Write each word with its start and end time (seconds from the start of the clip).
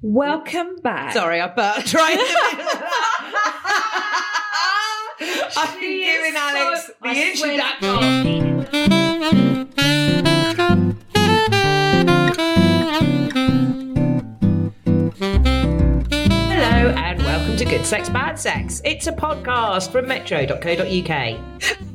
Welcome 0.00 0.76
back. 0.76 1.12
Sorry, 1.12 1.40
I 1.40 1.48
burped 1.48 1.92
right 2.00 2.12
in 2.12 2.18
the 2.18 2.24
middle. 2.56 2.78
I've 5.56 5.80
been 5.80 6.00
giving 6.00 6.36
Alix 6.36 6.86
so- 6.86 6.92
the 7.02 7.08
I 7.08 7.30
introduction. 7.30 7.98
Welcome 17.48 17.64
to 17.66 17.76
Good 17.78 17.86
Sex 17.86 18.10
Bad 18.10 18.38
Sex. 18.38 18.82
It's 18.84 19.06
a 19.06 19.12
podcast 19.12 19.90
from 19.90 20.06
metro.co.uk. 20.06 21.40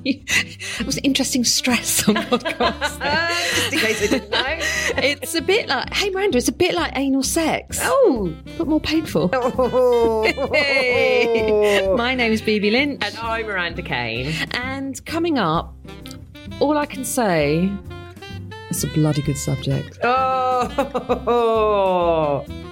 It 0.05 0.86
was 0.86 0.97
interesting 1.04 1.43
stress 1.43 2.09
on 2.09 2.15
podcast. 2.31 3.00
Just 3.55 3.73
in 3.73 3.79
case 3.79 4.01
you 4.01 4.07
didn't 4.07 4.31
know. 4.31 4.43
it's 4.97 5.36
a 5.36 5.42
bit 5.42 5.69
like, 5.69 5.93
hey 5.93 6.09
Miranda, 6.09 6.39
it's 6.39 6.47
a 6.47 6.51
bit 6.51 6.73
like 6.73 6.92
anal 6.97 7.21
sex, 7.21 7.78
Oh. 7.83 8.33
but 8.57 8.68
more 8.68 8.79
painful. 8.81 9.28
Hey. 10.54 11.83
Oh. 11.83 11.95
My 11.95 12.15
name 12.15 12.31
is 12.31 12.42
Bibi 12.42 12.71
Lynch, 12.71 13.04
And 13.06 13.15
I'm 13.17 13.45
Miranda 13.45 13.83
Kane. 13.83 14.33
and 14.56 15.06
coming 15.06 15.37
up, 15.37 15.75
all 16.59 16.78
I 16.79 16.87
can 16.87 17.06
say, 17.06 17.71
it's 18.73 18.83
a 18.83 18.87
bloody 18.87 19.21
good 19.21 19.37
subject. 19.37 20.00
Oh. 20.04 21.54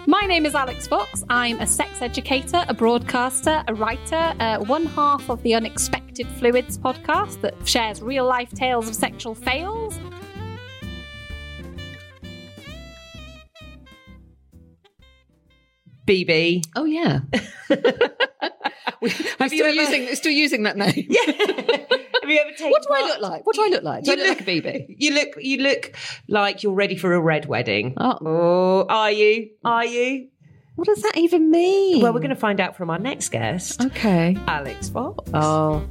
My 0.08 0.22
name 0.22 0.48
is 0.48 0.56
Alix 0.56 0.88
Fox. 0.88 1.24
I'm 1.30 1.60
a 1.60 1.68
sex 1.68 2.02
educator, 2.02 2.66
a 2.68 2.74
broadcaster, 2.74 3.64
a 3.68 3.76
writer, 3.76 4.34
uh, 4.40 4.58
one 4.62 4.88
half 4.88 5.30
of 5.30 5.44
the 5.44 5.54
Unexpected 5.54 6.26
Fluids 6.40 6.80
podcast 6.80 7.42
that 7.42 7.54
shares 7.68 8.02
real 8.02 8.26
life 8.26 8.50
tales 8.50 8.88
of 8.90 8.96
sexual 8.96 9.36
fails. 9.36 10.00
Bibi. 16.06 16.64
Oh 16.76 16.86
yeah, 16.86 17.20
we're 17.70 19.10
still 19.10 19.68
ever- 19.68 19.70
using 19.70 20.16
still 20.16 20.32
using 20.32 20.64
that 20.64 20.78
name. 20.78 21.06
Yeah. 21.08 21.91
You 22.32 22.40
ever 22.40 22.52
taken 22.52 22.72
What 22.72 22.84
do 22.84 22.90
I 22.94 23.02
look 23.08 23.22
like? 23.22 23.46
What 23.46 23.56
do 23.56 23.64
I 23.64 23.68
look 23.68 23.84
like? 23.84 24.04
Do 24.04 24.12
I 24.12 24.16
You 24.16 24.22
look 24.24 24.40
like 24.40 24.48
a 24.48 24.52
BB? 24.52 24.96
You 24.98 25.14
look 25.14 25.28
you 25.40 25.58
look 25.58 25.94
like 26.28 26.64
you're 26.64 26.74
ready 26.74 26.96
for 26.96 27.14
a 27.14 27.20
red 27.20 27.46
wedding. 27.46 27.94
Oh. 27.98 28.18
Oh, 28.22 28.86
are 28.90 29.12
you? 29.12 29.50
Are 29.66 29.86
you? 29.86 30.28
What 30.76 30.88
does 30.88 31.02
that 31.02 31.18
even 31.18 31.52
mean? 31.52 32.02
Well, 32.02 32.14
we're 32.14 32.20
going 32.22 32.30
to 32.30 32.36
find 32.36 32.60
out 32.60 32.76
from 32.78 32.90
our 32.90 32.98
next 32.98 33.30
guest, 33.30 33.84
Okay. 33.84 34.38
Alix 34.48 34.90
Fox. 34.90 35.30
Oh. 35.34 35.86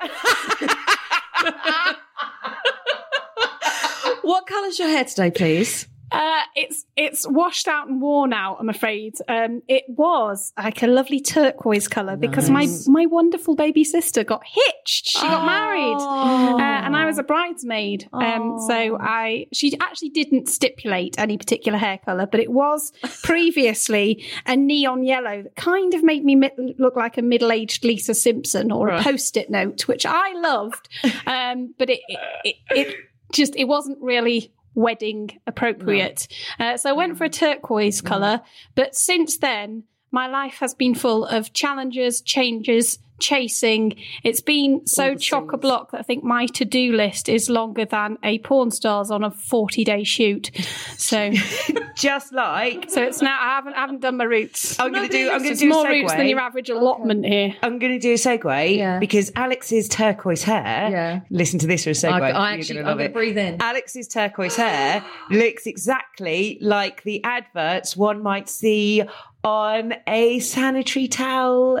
what 4.22 4.46
colour's 4.46 4.78
your 4.78 4.88
hair 4.88 5.04
today, 5.04 5.30
please? 5.30 5.86
Uh, 6.14 6.40
it's 6.54 6.84
it's 6.96 7.26
washed 7.28 7.66
out 7.68 7.88
and 7.88 8.00
worn 8.00 8.32
out. 8.32 8.58
I'm 8.60 8.68
afraid. 8.68 9.14
Um, 9.28 9.62
it 9.68 9.84
was 9.88 10.52
like 10.56 10.82
a 10.82 10.86
lovely 10.86 11.20
turquoise 11.20 11.88
color 11.88 12.16
because 12.16 12.48
my 12.50 12.60
Nice. 12.64 12.86
my 12.88 13.06
wonderful 13.06 13.56
baby 13.56 13.84
sister 13.84 14.22
got 14.24 14.42
hitched. 14.44 15.08
She 15.08 15.20
got 15.26 15.42
Oh. 15.42 15.46
married. 15.46 16.60
Uh, 16.62 16.84
and 16.86 16.96
I 16.96 17.06
was 17.06 17.18
a 17.18 17.22
bridesmaid. 17.22 18.08
Um, 18.12 18.52
Oh. 18.52 18.68
so 18.68 18.96
I, 19.00 19.46
she 19.52 19.76
actually 19.80 20.10
didn't 20.10 20.48
stipulate 20.48 21.18
any 21.18 21.36
particular 21.36 21.78
hair 21.78 21.98
color, 21.98 22.26
but 22.26 22.40
it 22.40 22.50
was 22.52 22.92
previously 23.22 24.24
a 24.46 24.56
neon 24.56 25.04
yellow 25.04 25.42
that 25.42 25.56
kind 25.56 25.94
of 25.94 26.02
made 26.02 26.24
me 26.24 26.34
mi- 26.36 26.74
look 26.78 26.96
like 26.96 27.18
a 27.18 27.22
middle-aged 27.22 27.84
Lisa 27.84 28.14
Simpson 28.14 28.70
or 28.72 28.86
Right. 28.86 29.00
a 29.00 29.02
post-it 29.04 29.50
note, 29.50 29.86
which 29.88 30.06
I 30.06 30.32
loved. 30.34 30.88
Um, 31.26 31.74
but 31.78 31.88
it, 31.90 32.00
it, 32.08 32.18
it, 32.44 32.56
it 32.70 32.96
just, 33.32 33.56
it 33.56 33.64
wasn't 33.64 33.98
really 34.00 34.52
wedding 34.74 35.40
appropriate. 35.46 36.28
Uh, 36.58 36.76
so 36.76 36.90
I 36.90 36.92
went 36.92 37.16
for 37.18 37.24
a 37.24 37.30
turquoise 37.30 38.00
color, 38.00 38.42
but 38.74 38.94
since 38.94 39.38
then, 39.38 39.84
my 40.10 40.26
life 40.28 40.58
has 40.60 40.74
been 40.74 40.94
full 40.94 41.24
of 41.24 41.52
challenges, 41.52 42.20
changes, 42.20 42.98
chasing. 43.20 43.94
It's 44.22 44.40
been 44.40 44.86
so 44.86 45.14
chock 45.14 45.52
a 45.52 45.56
block 45.56 45.92
that 45.92 46.00
I 46.00 46.02
think 46.02 46.24
my 46.24 46.46
to 46.46 46.64
do 46.64 46.92
list 46.92 47.28
is 47.28 47.48
longer 47.48 47.84
than 47.84 48.18
a 48.22 48.38
porn 48.40 48.70
star's 48.70 49.10
on 49.10 49.24
a 49.24 49.30
40 49.30 49.84
day 49.84 50.04
shoot. 50.04 50.50
So, 50.98 51.32
Just 51.96 52.32
like 52.32 52.90
so 52.90 53.02
it's 53.02 53.22
now, 53.22 53.38
I 53.40 53.54
haven't, 53.56 53.74
I 53.74 53.80
haven't 53.80 54.00
done 54.00 54.16
my 54.16 54.24
roots. 54.24 54.78
I'm 54.80 54.92
going 54.92 55.08
to 55.08 55.12
do. 55.16 55.30
I'm 55.30 55.38
going 55.38 55.44
to 55.44 55.50
It's 55.52 55.60
do 55.60 55.66
a 55.70 55.74
more 55.74 55.84
segue. 55.84 55.90
roots 55.90 56.12
than 56.14 56.26
your 56.26 56.40
average 56.40 56.68
allotment 56.70 57.24
here. 57.24 57.54
I'm 57.62 57.78
going 57.78 57.92
to 57.92 57.98
do 58.00 58.10
a 58.12 58.16
segue 58.16 58.76
Yeah. 58.76 58.98
because 58.98 59.30
Alix's 59.36 59.88
turquoise 59.88 60.42
hair. 60.42 60.88
Yeah. 60.90 61.20
Listen 61.30 61.60
to 61.60 61.66
this 61.68 61.84
for 61.84 61.90
a 61.90 61.92
segue. 61.92 62.10
I, 62.20 62.30
I 62.30 62.50
You're 62.50 62.58
actually, 62.60 62.74
going 62.74 62.86
I'm 62.86 62.90
love 62.90 62.98
going 62.98 63.12
to 63.12 63.12
it. 63.12 63.14
breathe 63.14 63.38
in. 63.38 63.58
Alix's 63.62 64.08
turquoise 64.08 64.56
hair 64.56 65.04
looks 65.30 65.66
exactly 65.66 66.58
like 66.60 67.04
the 67.04 67.22
adverts 67.22 67.96
one 67.96 68.22
might 68.24 68.48
see 68.48 69.02
on 69.44 69.94
a 70.08 70.40
sanitary 70.40 71.06
towel 71.06 71.78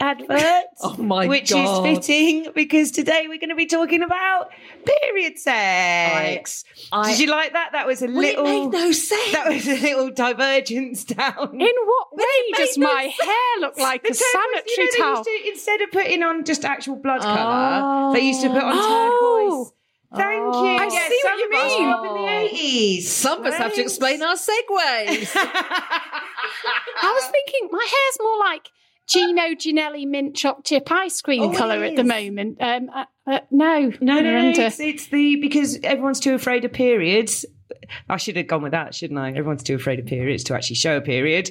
advert. 0.00 0.64
Oh 0.80 0.96
my 0.96 1.26
which 1.26 1.50
God. 1.50 1.86
is 1.88 2.06
fitting 2.06 2.52
because 2.54 2.92
today 2.92 3.24
we're 3.28 3.38
going 3.40 3.48
to 3.48 3.56
be 3.56 3.66
talking 3.66 4.00
about 4.02 4.50
period 4.86 5.36
sex. 5.38 6.62
I- 6.92 7.10
Did 7.10 7.18
you 7.20 7.26
like 7.30 7.52
that? 7.54 7.70
That 7.72 7.86
was 7.88 8.00
a 8.02 8.06
Well, 8.06 8.18
it 8.18 8.38
little. 8.38 8.44
made 8.44 8.66
no 8.72 8.92
sense. 8.92 9.32
that 9.32 9.48
was 9.48 9.66
a 9.66 9.80
little 9.80 10.10
divergence 10.10 11.02
down. 11.04 11.60
In 11.60 11.74
what 11.84 12.16
way 12.16 12.24
does 12.54 12.78
no 12.78 12.86
my 12.92 13.02
hair 13.02 13.60
look 13.60 13.76
like 13.76 14.02
The 14.04 14.10
a 14.10 14.12
turquoise- 14.12 14.32
sanitary 14.32 14.70
you 14.76 14.84
know, 14.84 14.90
they 14.92 14.98
towel? 14.98 15.16
used 15.16 15.24
to- 15.44 15.48
instead 15.50 15.80
of 15.80 15.90
putting 15.90 16.22
on 16.22 16.44
just 16.44 16.64
actual 16.64 16.94
blood 16.96 17.20
Oh. 17.22 17.34
colour, 17.34 18.12
they 18.14 18.20
used 18.26 18.42
to 18.42 18.48
put 18.50 18.62
on 18.62 18.72
Oh. 18.76 19.64
turquoise. 19.64 19.72
Thank 20.14 20.40
Oh. 20.54 20.64
you. 20.64 20.78
I 20.78 20.88
Yes, 20.90 21.08
see 21.10 21.20
what 21.24 21.30
some 21.32 21.38
you 21.40 21.46
of 21.48 21.52
us 21.54 21.72
mean. 21.72 21.82
grew 21.82 21.90
up 21.92 22.06
in 22.06 22.22
the 22.22 22.28
eighties. 22.38 23.10
Some 23.12 23.40
of 23.40 23.46
us 23.46 23.54
have 23.56 23.74
to 23.74 23.80
explain 23.82 24.22
our 24.22 24.36
segues. 24.36 25.34
I 25.36 27.12
was 27.12 27.26
thinking 27.26 27.68
my 27.72 27.82
hair's 27.84 28.18
more 28.20 28.38
like 28.38 28.68
Gino 29.08 29.42
Ginelli 29.54 30.06
mint 30.06 30.36
choc 30.36 30.64
chip 30.64 30.90
ice 30.90 31.20
cream 31.22 31.42
Oh, 31.42 31.52
colour 31.54 31.82
at 31.82 31.96
the 31.96 32.04
moment. 32.04 32.58
Um, 32.60 32.90
uh, 32.94 33.04
uh, 33.26 33.40
no, 33.50 33.90
No, 34.00 34.20
no, 34.20 34.20
no. 34.20 34.48
It's, 34.50 34.78
it's 34.80 35.06
the 35.06 35.36
because 35.36 35.78
everyone's 35.82 36.20
too 36.20 36.34
afraid 36.34 36.64
of 36.64 36.72
periods. 36.72 37.46
I 38.08 38.16
should 38.18 38.36
have 38.36 38.46
gone 38.46 38.62
with 38.62 38.72
that, 38.72 38.94
shouldn't 38.94 39.18
I? 39.18 39.30
Everyone's 39.30 39.62
too 39.62 39.76
afraid 39.76 39.98
of 39.98 40.06
periods 40.06 40.44
to 40.44 40.54
actually 40.54 40.76
show 40.76 40.96
a 40.98 41.00
period. 41.00 41.50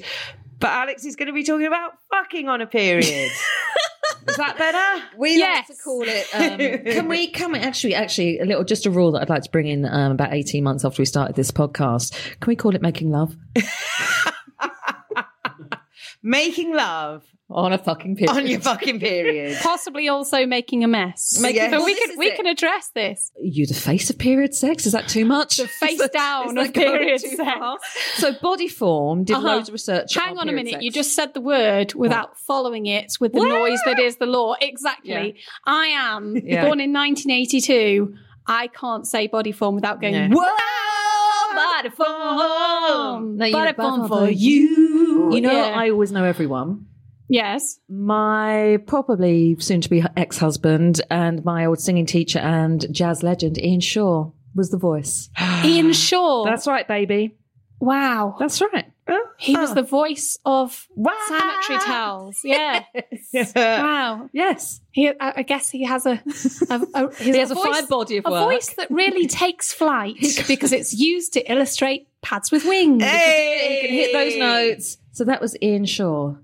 But 0.60 0.70
Alix 0.70 1.04
is 1.04 1.16
going 1.16 1.26
to 1.28 1.32
be 1.32 1.42
talking 1.44 1.66
about 1.66 1.92
fucking 2.10 2.48
on 2.48 2.60
a 2.60 2.66
period. 2.66 3.04
is 4.28 4.36
that 4.36 4.56
better? 4.58 5.04
We 5.16 5.36
Yes. 5.38 5.68
like 5.68 5.76
to 5.78 5.82
call 5.82 6.02
it. 6.04 6.26
Um, 6.34 6.58
can 6.92 7.08
we? 7.08 7.28
Can 7.28 7.52
we 7.52 7.58
actually? 7.60 7.94
Actually, 7.94 8.38
a 8.40 8.44
little. 8.44 8.64
Just 8.64 8.86
a 8.86 8.90
rule 8.90 9.12
that 9.12 9.22
I'd 9.22 9.28
like 9.28 9.42
to 9.44 9.50
bring 9.50 9.66
in 9.68 9.84
um, 9.84 10.12
about 10.12 10.32
eighteen 10.32 10.64
months 10.64 10.84
after 10.84 11.00
we 11.02 11.06
started 11.06 11.34
this 11.36 11.50
podcast. 11.50 12.12
Can 12.40 12.48
we 12.48 12.56
call 12.56 12.74
it 12.74 12.82
making 12.82 13.10
love 13.10 13.36
Making 16.22 16.74
love 16.74 17.24
on 17.50 17.72
a 17.72 17.78
fucking 17.78 18.14
period? 18.16 18.36
on 18.36 18.46
your 18.46 18.60
fucking 18.60 19.00
period. 19.00 19.58
Possibly 19.62 20.08
also 20.08 20.44
making 20.46 20.84
a 20.84 20.88
mess. 20.88 21.38
Make- 21.40 21.56
Yes. 21.56 21.70
But 21.70 21.78
Well, 21.78 21.86
we 21.86 21.94
can 21.94 22.18
we 22.18 22.26
it. 22.26 22.36
can 22.36 22.46
address 22.46 22.90
this. 22.94 23.32
you 23.40 23.66
the 23.66 23.74
face 23.74 24.10
of 24.10 24.18
period 24.18 24.54
sex? 24.54 24.84
Is 24.86 24.92
that 24.92 25.08
too 25.08 25.24
much? 25.24 25.56
The 25.56 25.66
face 25.80 25.92
Is 25.92 25.98
that- 25.98 26.12
down 26.12 26.58
is 26.58 26.68
of 26.68 26.74
period 26.74 27.20
sex. 27.20 27.36
far? 27.36 27.78
So 28.16 28.32
Bodyform 28.34 29.24
did 29.24 29.36
Uh-huh. 29.36 29.46
loads 29.46 29.68
of 29.68 29.72
research. 29.72 30.14
Hang 30.14 30.36
on 30.38 30.48
a 30.48 30.52
minute. 30.52 30.72
sex. 30.72 30.84
You 30.84 30.90
just 30.90 31.14
said 31.14 31.32
the 31.34 31.40
word 31.40 31.94
without 31.94 32.36
following 32.36 32.84
it 32.86 33.14
with 33.20 33.32
the 33.32 33.38
What? 33.38 33.48
noise 33.48 33.80
that 33.86 33.98
is 33.98 34.16
the 34.16 34.26
law. 34.26 34.54
Exactly. 34.60 35.10
Yeah. 35.10 35.30
I 35.64 35.86
am 35.86 36.36
Yeah. 36.36 36.66
born 36.66 36.80
in 36.80 36.92
1982. 36.92 38.14
I 38.46 38.66
can't 38.68 39.06
say 39.06 39.26
Bodyform 39.28 39.74
without 39.74 40.00
going, 40.00 40.14
Yeah. 40.14 40.28
whoa, 40.30 40.44
Bodyform. 41.58 43.34
No, 43.36 43.44
Bodyform 43.52 44.08
for 44.08 44.30
you. 44.30 45.30
You 45.32 45.40
know, 45.40 45.52
Yeah. 45.52 45.74
I 45.76 45.90
always 45.90 46.12
know 46.12 46.24
everyone. 46.24 46.86
Yes. 47.28 47.78
My 47.88 48.78
probably 48.86 49.56
soon 49.58 49.80
to 49.82 49.90
be 49.90 50.02
ex 50.16 50.38
husband 50.38 51.00
and 51.10 51.44
my 51.44 51.66
old 51.66 51.78
singing 51.80 52.06
teacher 52.06 52.38
and 52.38 52.86
jazz 52.92 53.22
legend 53.22 53.58
Ian 53.58 53.80
Shaw 53.80 54.30
was 54.54 54.70
the 54.70 54.78
voice. 54.78 55.28
Ian 55.64 55.92
Shaw. 55.92 56.44
That's 56.44 56.66
right, 56.66 56.88
baby. 56.88 57.36
wow. 57.80 58.36
That's 58.38 58.60
right. 58.60 58.86
He 59.38 59.56
was 59.56 59.72
the 59.74 59.82
voice 59.82 60.38
of 60.44 60.86
Wow. 60.94 61.12
sanitary 61.28 61.78
towels. 61.78 62.40
Yeah. 62.44 62.82
wow. 63.56 64.28
Yes. 64.32 64.80
He, 64.90 65.08
I, 65.08 65.32
I 65.36 65.42
guess 65.44 65.70
he 65.70 65.84
has 65.84 66.04
a, 66.06 66.20
a, 66.68 66.80
a 66.94 67.14
He 67.22 67.38
has 67.38 67.50
a 67.50 67.54
fine 67.54 67.86
body 67.86 68.18
of 68.18 68.26
a 68.26 68.30
work. 68.30 68.44
voice 68.52 68.74
that 68.74 68.90
really 68.90 69.26
takes 69.44 69.72
flight 69.72 70.16
because 70.46 70.72
it's 70.72 70.92
used 70.98 71.32
to 71.34 71.50
illustrate 71.50 72.08
pads 72.20 72.50
with 72.50 72.64
wings. 72.64 73.02
Hey! 73.02 73.80
You 73.82 73.88
can 73.88 73.96
hit 73.96 74.12
those 74.12 74.36
notes. 74.38 74.98
So 75.12 75.24
that 75.24 75.40
was 75.40 75.56
Ian 75.62 75.84
Shaw. 75.86 76.34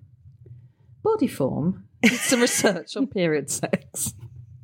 Bodyform. 1.05 1.83
Did 2.03 2.13
some 2.21 2.41
research 2.41 2.97
on 2.97 3.07
period 3.07 3.51
sex. 3.51 4.15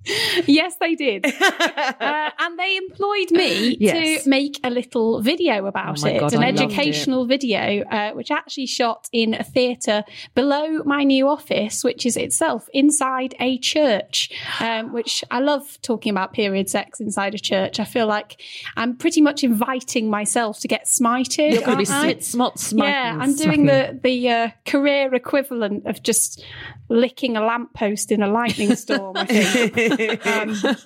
yes, 0.46 0.76
they 0.80 0.94
did. 0.94 1.26
uh, 1.40 2.30
and 2.38 2.58
they 2.58 2.76
employed 2.76 3.30
me 3.30 3.76
Yes. 3.78 4.24
to 4.24 4.28
make 4.30 4.58
a 4.64 4.70
little 4.70 5.20
video 5.20 5.66
about 5.66 6.02
Oh 6.02 6.06
it, 6.08 6.20
God, 6.20 6.32
an 6.32 6.42
I 6.42 6.48
educational 6.48 7.26
video, 7.26 7.82
uh, 7.84 8.12
which 8.12 8.30
actually 8.30 8.66
shot 8.66 9.08
in 9.12 9.34
a 9.34 9.44
theatre 9.44 10.04
below 10.34 10.82
my 10.84 11.04
new 11.04 11.28
office, 11.28 11.84
which 11.84 12.06
is 12.06 12.16
itself 12.16 12.68
inside 12.72 13.34
a 13.40 13.58
church, 13.58 14.30
um, 14.60 14.92
which 14.92 15.22
I 15.30 15.40
love 15.40 15.78
talking 15.82 16.10
about 16.10 16.32
period 16.32 16.68
sex 16.70 17.00
inside 17.00 17.34
a 17.34 17.38
church. 17.38 17.78
I 17.78 17.84
feel 17.84 18.06
like 18.06 18.40
I'm 18.76 18.96
pretty 18.96 19.20
much 19.20 19.44
inviting 19.44 20.08
myself 20.08 20.60
to 20.60 20.68
get 20.68 20.86
smited. 20.86 21.52
You're 21.52 21.62
going 21.62 21.72
to 21.72 21.76
be 21.76 21.84
smit, 21.84 22.20
smot. 22.20 22.72
Yeah, 22.76 23.18
I'm 23.20 23.34
doing 23.34 23.66
the 23.66 23.98
the 24.02 24.28
uh, 24.30 24.48
career 24.64 25.14
equivalent 25.14 25.86
of 25.86 26.02
just 26.02 26.42
licking 26.88 27.36
a 27.36 27.40
lamppost 27.44 28.10
in 28.10 28.22
a 28.22 28.28
lightning 28.28 28.74
storm. 28.76 29.16
I 29.16 29.24
think. 29.26 29.89
Um, 29.90 30.56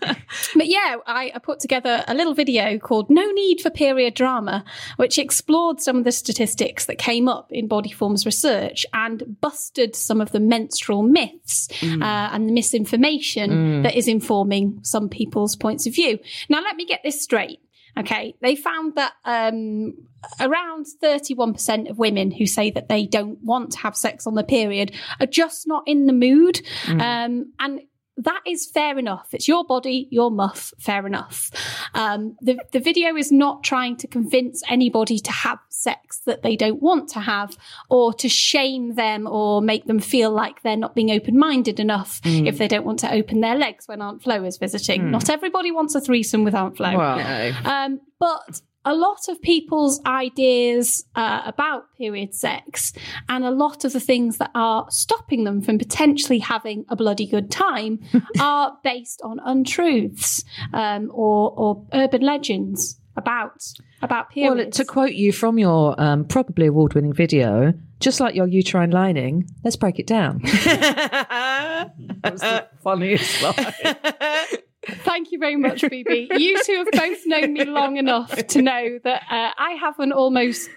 but 0.54 0.66
yeah, 0.66 0.96
I, 1.06 1.32
I 1.34 1.38
put 1.38 1.60
together 1.60 2.04
a 2.06 2.14
little 2.14 2.34
video 2.34 2.78
called 2.78 3.10
"No 3.10 3.24
Need 3.30 3.60
for 3.60 3.70
Period 3.70 4.14
Drama," 4.14 4.64
which 4.96 5.18
explored 5.18 5.80
some 5.80 5.96
of 5.96 6.04
the 6.04 6.12
statistics 6.12 6.86
that 6.86 6.98
came 6.98 7.28
up 7.28 7.50
in 7.50 7.68
Bodyform's 7.68 8.26
research 8.26 8.86
and 8.92 9.40
busted 9.40 9.94
some 9.94 10.20
of 10.20 10.32
the 10.32 10.40
menstrual 10.40 11.02
myths 11.02 11.68
uh, 11.82 12.30
and 12.32 12.48
the 12.48 12.52
misinformation 12.52 13.82
that 13.82 13.94
is 13.94 14.08
informing 14.08 14.78
some 14.82 15.08
people's 15.08 15.56
points 15.56 15.86
of 15.86 15.94
view. 15.94 16.18
Now, 16.48 16.60
let 16.62 16.76
me 16.76 16.86
get 16.86 17.00
this 17.02 17.22
straight. 17.22 17.60
Okay, 17.96 18.34
they 18.40 18.56
found 18.56 18.96
that 18.96 19.12
um, 19.24 19.94
around 20.40 20.86
31% 21.00 21.90
of 21.90 21.98
women 21.98 22.32
who 22.32 22.44
say 22.44 22.70
that 22.72 22.88
they 22.88 23.06
don't 23.06 23.38
want 23.42 23.72
to 23.72 23.78
have 23.78 23.96
sex 23.96 24.26
on 24.26 24.34
the 24.34 24.42
period 24.42 24.92
are 25.20 25.26
just 25.26 25.68
not 25.68 25.84
in 25.86 26.06
the 26.06 26.12
mood. 26.12 26.60
Um, 26.88 27.52
and 27.60 27.82
that 28.16 28.40
is 28.46 28.66
fair 28.66 28.98
enough. 28.98 29.28
It's 29.32 29.48
your 29.48 29.64
body, 29.64 30.06
your 30.10 30.30
muff, 30.30 30.72
fair 30.78 31.06
enough. 31.06 31.50
Um, 31.94 32.36
the, 32.40 32.58
the 32.72 32.80
video 32.80 33.16
is 33.16 33.32
not 33.32 33.64
trying 33.64 33.96
to 33.98 34.06
convince 34.06 34.62
anybody 34.68 35.18
to 35.18 35.32
have 35.32 35.58
sex 35.68 36.18
that 36.26 36.42
they 36.42 36.54
don't 36.56 36.80
want 36.80 37.08
to 37.10 37.20
have 37.20 37.56
or 37.90 38.14
to 38.14 38.28
shame 38.28 38.94
them 38.94 39.26
or 39.26 39.60
make 39.60 39.86
them 39.86 39.98
feel 39.98 40.30
like 40.30 40.62
they're 40.62 40.76
not 40.76 40.94
being 40.94 41.10
open 41.10 41.38
minded 41.38 41.80
enough 41.80 42.20
if 42.24 42.56
they 42.58 42.68
don't 42.68 42.84
want 42.86 43.00
to 43.00 43.12
open 43.12 43.40
their 43.40 43.56
legs 43.56 43.88
when 43.88 44.00
Aunt 44.00 44.22
Flo 44.22 44.44
is 44.44 44.58
visiting. 44.58 45.10
Not 45.10 45.28
everybody 45.28 45.70
wants 45.70 45.94
a 45.94 46.00
threesome 46.00 46.44
with 46.44 46.54
Aunt 46.54 46.76
Flo. 46.76 46.96
Well, 46.96 47.18
Um, 47.64 48.00
but 48.20 48.60
a 48.84 48.94
lot 48.94 49.28
of 49.28 49.40
people's 49.40 50.00
ideas 50.04 51.04
uh, 51.14 51.42
about 51.44 51.84
period 51.96 52.34
sex 52.34 52.92
and 53.28 53.44
a 53.44 53.50
lot 53.50 53.84
of 53.84 53.92
the 53.92 54.00
things 54.00 54.38
that 54.38 54.50
are 54.54 54.86
stopping 54.90 55.44
them 55.44 55.60
from 55.60 55.78
potentially 55.78 56.38
having 56.38 56.84
a 56.88 56.96
bloody 56.96 57.26
good 57.26 57.50
time 57.50 58.00
are 58.40 58.76
based 58.82 59.20
on 59.22 59.40
untruths 59.44 60.44
um, 60.72 61.10
or, 61.12 61.52
or 61.56 61.86
urban 61.92 62.22
legends 62.22 62.98
about 63.16 63.64
about 64.02 64.26
well, 64.36 64.70
to 64.70 64.84
quote 64.84 65.12
you 65.12 65.32
from 65.32 65.58
your 65.58 65.98
um, 66.00 66.24
probably 66.24 66.66
award-winning 66.66 67.12
video, 67.12 67.72
just 68.00 68.20
like 68.20 68.34
your 68.34 68.46
uterine 68.46 68.90
lining, 68.90 69.48
let's 69.62 69.76
break 69.76 69.98
it 69.98 70.06
down. 70.06 70.40
That's 70.42 72.42
the 72.42 72.68
funniest 72.82 73.42
line. 73.42 74.46
Thank 74.86 75.32
you 75.32 75.38
very 75.38 75.56
much, 75.56 75.82
Phoebe. 75.82 76.28
you 76.36 76.62
two 76.64 76.76
have 76.84 76.88
both 76.92 77.26
known 77.26 77.52
me 77.52 77.64
long 77.64 77.96
enough 77.96 78.34
to 78.34 78.62
know 78.62 78.98
that 79.04 79.22
uh, 79.30 79.50
I 79.56 79.76
have 79.80 79.98
an 79.98 80.12
almost 80.12 80.70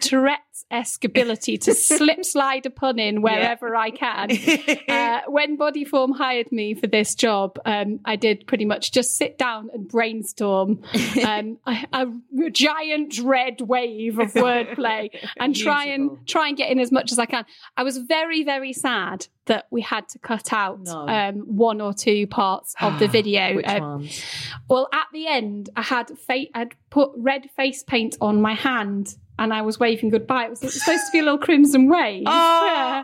Tourette's-esque 0.69 1.03
ability 1.03 1.57
to 1.59 1.73
slip 1.75 2.23
slide 2.25 2.65
a 2.65 2.69
pun 2.69 2.99
in 2.99 3.21
wherever 3.21 3.75
I 3.75 3.91
can. 3.91 4.29
Uh, 4.87 5.21
when 5.27 5.57
Bodyform 5.57 6.15
hired 6.17 6.51
me 6.51 6.73
for 6.73 6.87
this 6.87 7.13
job, 7.13 7.59
um, 7.65 7.99
I 8.05 8.15
did 8.15 8.47
pretty 8.47 8.65
much 8.65 8.91
just 8.91 9.15
sit 9.17 9.37
down 9.37 9.69
and 9.73 9.87
brainstorm 9.87 10.81
um, 11.25 11.57
a, 11.65 11.85
a 11.93 12.49
giant 12.51 13.19
red 13.19 13.61
wave 13.61 14.17
of 14.19 14.33
wordplay 14.33 15.09
and 15.37 15.55
try 15.55 15.85
and 15.87 16.25
try 16.27 16.47
and 16.47 16.57
get 16.57 16.71
in 16.71 16.79
as 16.79 16.91
much 16.91 17.11
as 17.11 17.19
I 17.19 17.25
can. 17.25 17.45
I 17.75 17.83
was 17.83 17.97
very, 17.97 18.43
very 18.43 18.71
sad 18.73 19.27
that 19.45 19.67
we 19.71 19.81
had 19.81 20.07
to 20.09 20.19
cut 20.19 20.53
out 20.53 20.79
No. 20.85 21.07
um, 21.07 21.35
one 21.57 21.81
or 21.81 21.93
two 21.93 22.27
parts 22.27 22.73
of 22.79 22.99
the 22.99 23.07
video. 23.17 23.55
Which 23.55 23.67
Um, 23.67 23.81
ones? 23.81 24.23
well, 24.69 24.87
at 24.93 25.07
the 25.13 25.27
end, 25.27 25.69
I 25.75 25.81
had 25.81 26.17
fa- 26.17 26.45
I'd 26.53 26.75
put 26.89 27.11
red 27.15 27.49
face 27.51 27.83
paint 27.83 28.17
on 28.21 28.41
my 28.41 28.53
hand, 28.53 29.15
and 29.39 29.53
I 29.53 29.61
was 29.61 29.79
waving 29.79 30.09
goodbye. 30.09 30.45
It 30.45 30.49
was, 30.49 30.61
it 30.63 30.65
was 30.67 30.81
supposed 30.81 31.05
to 31.07 31.11
be 31.11 31.19
a 31.19 31.23
little 31.23 31.37
crimson 31.39 31.87
wave. 31.89 32.23
Yeah. 32.77 33.03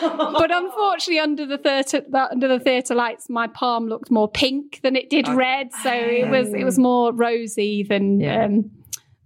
But 0.00 0.54
unfortunately, 0.54 1.18
under 1.18 1.44
the 1.44 1.58
theatre 1.58 2.02
under 2.30 2.46
the 2.48 2.60
theatre 2.60 2.94
lights, 2.94 3.28
my 3.28 3.48
palm 3.48 3.86
looked 3.88 4.10
more 4.10 4.28
pink 4.30 4.80
than 4.82 4.94
it 4.94 5.10
did 5.10 5.26
red. 5.28 5.72
So 5.82 5.92
it 5.92 6.28
was 6.28 6.54
it 6.54 6.64
was 6.64 6.78
more 6.78 7.12
rosy 7.12 7.82
than 7.82 8.20
Yeah. 8.20 8.44
um, 8.44 8.70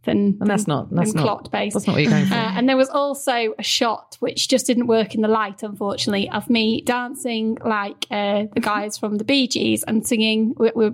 than 0.06 0.38
And 0.40 0.48
that's 0.48 0.66
not 0.66 0.90
that's 0.90 1.12
not 1.12 1.50
based. 1.50 1.74
That's 1.74 1.86
not 1.86 1.94
what 1.94 2.02
you're 2.02 2.10
going 2.10 2.26
for. 2.26 2.34
Uh, 2.34 2.52
and 2.56 2.68
there 2.68 2.76
was 2.76 2.88
also 2.88 3.54
a 3.58 3.62
shot 3.62 4.16
which 4.20 4.48
just 4.48 4.66
didn't 4.66 4.86
work 4.86 5.14
in 5.14 5.20
the 5.20 5.28
light, 5.28 5.62
unfortunately, 5.62 6.30
of 6.30 6.48
me 6.48 6.80
dancing 6.80 7.58
like 7.64 8.06
uh, 8.10 8.44
the 8.54 8.60
guys 8.60 8.96
from 8.96 9.18
the 9.18 9.24
Bee 9.24 9.46
Gees 9.46 9.82
and 9.82 10.06
singing. 10.06 10.54
we 10.56 10.70
we 10.74 10.86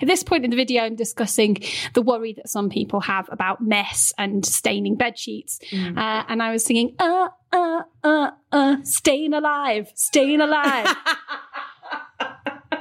at 0.00 0.06
this 0.06 0.22
point 0.22 0.44
in 0.44 0.50
the 0.50 0.56
video, 0.56 0.82
I'm 0.82 0.96
discussing 0.96 1.58
the 1.94 2.02
worry 2.02 2.34
that 2.34 2.48
some 2.48 2.68
people 2.68 3.00
have 3.00 3.28
about 3.32 3.62
mess 3.62 4.12
and 4.18 4.44
staining 4.44 4.96
bed 4.96 5.18
sheets. 5.18 5.60
Uh, 5.72 6.24
and 6.28 6.42
I 6.42 6.52
was 6.52 6.64
singing, 6.64 6.94
uh, 6.98 7.28
uh, 7.52 7.82
uh, 8.04 8.30
uh, 8.52 8.76
staying 8.82 9.32
alive, 9.32 9.90
staying 9.94 10.40
alive. 10.40 10.86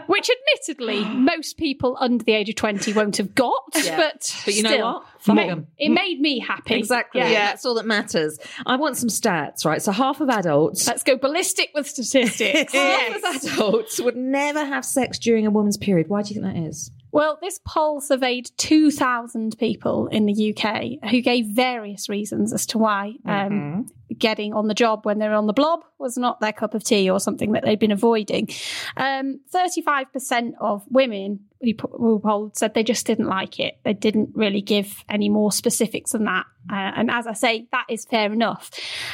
Which, 0.07 0.29
admittedly, 0.29 1.05
most 1.15 1.57
people 1.57 1.97
under 1.99 2.23
the 2.23 2.33
age 2.33 2.49
of 2.49 2.55
20 2.55 2.93
won't 2.93 3.17
have 3.17 3.35
got. 3.35 3.63
But, 3.73 4.35
But 4.45 4.55
you 4.55 4.63
know 4.63 4.77
what? 4.77 5.05
Fuck 5.19 5.35
ma- 5.35 5.55
It 5.77 5.89
made 5.89 6.19
me 6.19 6.39
happy. 6.39 6.75
Exactly. 6.75 7.21
Yeah. 7.21 7.47
That's 7.47 7.65
all 7.65 7.75
that 7.75 7.85
matters. 7.85 8.39
I 8.65 8.75
want 8.77 8.97
some 8.97 9.09
stats, 9.09 9.65
right? 9.65 9.81
So 9.81 9.91
half 9.91 10.21
of 10.21 10.29
adults 10.29 10.87
Let's 10.87 11.03
go 11.03 11.17
ballistic 11.17 11.71
with 11.73 11.87
statistics. 11.87 12.73
half 12.73 13.15
of 13.15 13.23
adults 13.43 13.99
would 13.99 14.15
never 14.15 14.63
have 14.65 14.85
sex 14.85 15.19
during 15.19 15.45
a 15.45 15.49
woman's 15.51 15.77
period. 15.77 16.07
Why 16.07 16.21
do 16.21 16.33
you 16.33 16.41
think 16.41 16.53
that 16.53 16.61
is? 16.67 16.91
Well, 17.11 17.37
this 17.41 17.59
poll 17.65 18.01
surveyed 18.01 18.51
2,000 18.57 19.57
people 19.57 20.07
in 20.07 20.25
the 20.25 20.55
UK 20.55 21.09
who 21.09 21.21
gave 21.21 21.45
various 21.47 22.09
reasons 22.09 22.53
as 22.53 22.65
to 22.67 22.77
why 22.77 23.13
um, 23.25 23.87
getting 24.17 24.53
on 24.53 24.67
the 24.67 24.73
job 24.73 25.05
when 25.05 25.19
they're 25.19 25.33
on 25.33 25.47
the 25.47 25.53
blob 25.53 25.83
was 25.97 26.17
not 26.17 26.39
their 26.41 26.51
cup 26.51 26.73
of 26.73 26.83
tea 26.83 27.09
or 27.09 27.19
something 27.19 27.53
that 27.53 27.63
they'd 27.63 27.79
been 27.79 27.91
avoiding. 27.91 28.49
Um, 28.97 29.39
35% 29.53 30.53
of 30.59 30.83
women 30.89 31.41
who 31.61 32.19
polled 32.19 32.57
said 32.57 32.73
they 32.73 32.83
just 32.83 33.05
didn't 33.05 33.27
like 33.27 33.59
it. 33.59 33.79
They 33.83 33.93
didn't 33.93 34.29
really 34.33 34.61
give 34.61 35.03
any 35.09 35.29
more 35.29 35.51
specifics 35.51 36.11
than 36.11 36.25
that. 36.25 36.45
Uh, 36.69 36.91
and 36.95 37.09
as 37.09 37.25
I 37.25 37.33
say, 37.33 37.67
that 37.71 37.85
is 37.89 38.05
fair 38.05 38.31
enough. 38.31 38.69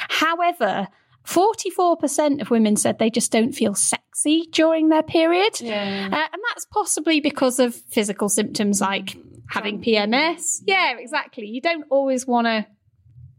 However, 0.10 0.88
44% 1.26 2.42
of 2.42 2.50
women 2.50 2.76
said 2.76 3.00
they 3.00 3.10
just 3.10 3.32
don't 3.32 3.54
feel 3.54 3.74
sexy 3.76 4.48
during 4.52 4.90
their 4.90 5.04
period. 5.04 5.54
Uh, 5.62 5.68
and 5.68 6.42
that's 6.50 6.66
possibly 6.72 7.22
because 7.22 7.60
of 7.60 7.74
physical 7.76 8.30
symptoms 8.30 8.82
like 8.82 9.18
having 9.50 9.82
PMS. 9.82 10.62
Yeah, 10.66 10.98
exactly. 10.98 11.48
You 11.48 11.62
don't 11.62 11.86
always 11.90 12.26
want 12.28 12.48
to 12.48 12.66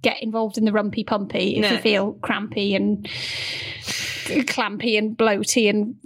get 0.02 0.22
involved 0.22 0.58
in 0.58 0.64
the 0.64 0.70
rumpy 0.70 1.04
pumpy 1.06 1.56
if 1.56 1.62
No. 1.62 1.70
you 1.72 1.78
feel 1.78 2.12
crampy 2.14 2.74
and 2.74 3.06
clampy 4.26 4.98
and 4.98 5.16
bloaty 5.16 5.68
and 5.68 5.96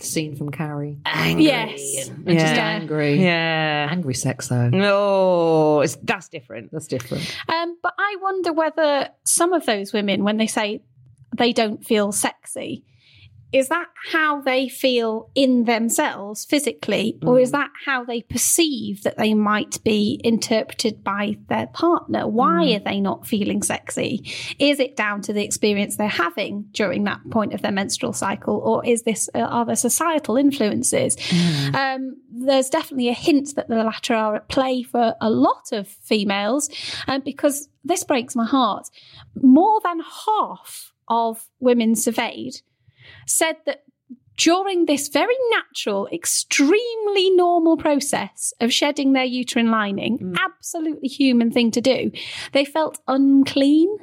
Scene 0.00 0.34
from 0.36 0.50
Carrie. 0.50 0.98
yes. 1.06 2.08
And 2.08 2.26
just 2.26 2.54
Yeah. 2.54 2.66
angry. 2.66 3.22
Yeah. 3.22 3.88
Angry 3.90 4.12
sex 4.12 4.48
though. 4.48 4.68
No, 4.68 5.80
it's, 5.80 5.96
that's 6.02 6.28
different. 6.28 6.72
That's 6.72 6.88
different. 6.88 7.34
Um, 7.48 7.78
but 7.82 7.94
I 7.96 8.16
wonder 8.20 8.52
whether 8.52 9.08
some 9.24 9.52
of 9.54 9.64
those 9.64 9.92
women, 9.94 10.22
when 10.24 10.36
they 10.36 10.46
say 10.48 10.82
they 11.36 11.52
don't 11.52 11.84
feel 11.84 12.12
sexy, 12.12 12.84
is 13.54 13.68
that 13.68 13.86
how 14.10 14.40
they 14.40 14.68
feel 14.68 15.30
in 15.36 15.62
themselves 15.62 16.44
physically, 16.44 17.16
or 17.22 17.38
is 17.38 17.52
that 17.52 17.70
how 17.86 18.02
they 18.04 18.20
perceive 18.20 19.04
that 19.04 19.16
they 19.16 19.32
might 19.32 19.82
be 19.84 20.20
interpreted 20.24 21.04
by 21.04 21.36
their 21.48 21.68
partner? 21.68 22.26
Why 22.26 22.72
are 22.72 22.80
they 22.80 22.98
not 22.98 23.28
feeling 23.28 23.62
sexy? 23.62 24.28
Is 24.58 24.80
it 24.80 24.96
down 24.96 25.22
to 25.22 25.32
the 25.32 25.44
experience 25.44 25.96
they're 25.96 26.08
having 26.08 26.66
during 26.72 27.04
that 27.04 27.20
point 27.30 27.52
of 27.52 27.62
their 27.62 27.70
menstrual 27.70 28.12
cycle, 28.12 28.56
or 28.56 28.84
is 28.84 29.04
this 29.04 29.30
uh, 29.36 29.38
are 29.38 29.64
there 29.64 29.76
societal 29.76 30.36
influences? 30.36 31.16
Um, 31.72 32.16
there's 32.32 32.70
definitely 32.70 33.08
a 33.08 33.14
hint 33.14 33.54
that 33.54 33.68
the 33.68 33.84
latter 33.84 34.14
are 34.14 34.34
at 34.34 34.48
play 34.48 34.82
for 34.82 35.14
a 35.20 35.30
lot 35.30 35.70
of 35.70 35.86
females, 35.86 36.68
um, 37.06 37.20
because 37.24 37.68
this 37.84 38.02
breaks 38.02 38.34
my 38.34 38.46
heart. 38.46 38.90
More 39.40 39.80
than 39.84 40.00
half 40.00 40.93
of 41.08 41.48
women 41.60 41.94
surveyed 41.94 42.60
said 43.26 43.56
that 43.66 43.84
during 44.36 44.86
this 44.86 45.08
very 45.08 45.36
natural, 45.50 46.08
extremely 46.12 47.30
normal 47.30 47.76
process 47.76 48.52
of 48.60 48.72
shedding 48.72 49.12
their 49.12 49.24
uterine 49.24 49.70
lining, 49.70 50.18
mm. 50.18 50.36
absolutely 50.38 51.08
human 51.08 51.50
thing 51.50 51.70
to 51.70 51.80
do, 51.80 52.10
they 52.52 52.64
felt 52.64 52.98
unclean. 53.06 53.96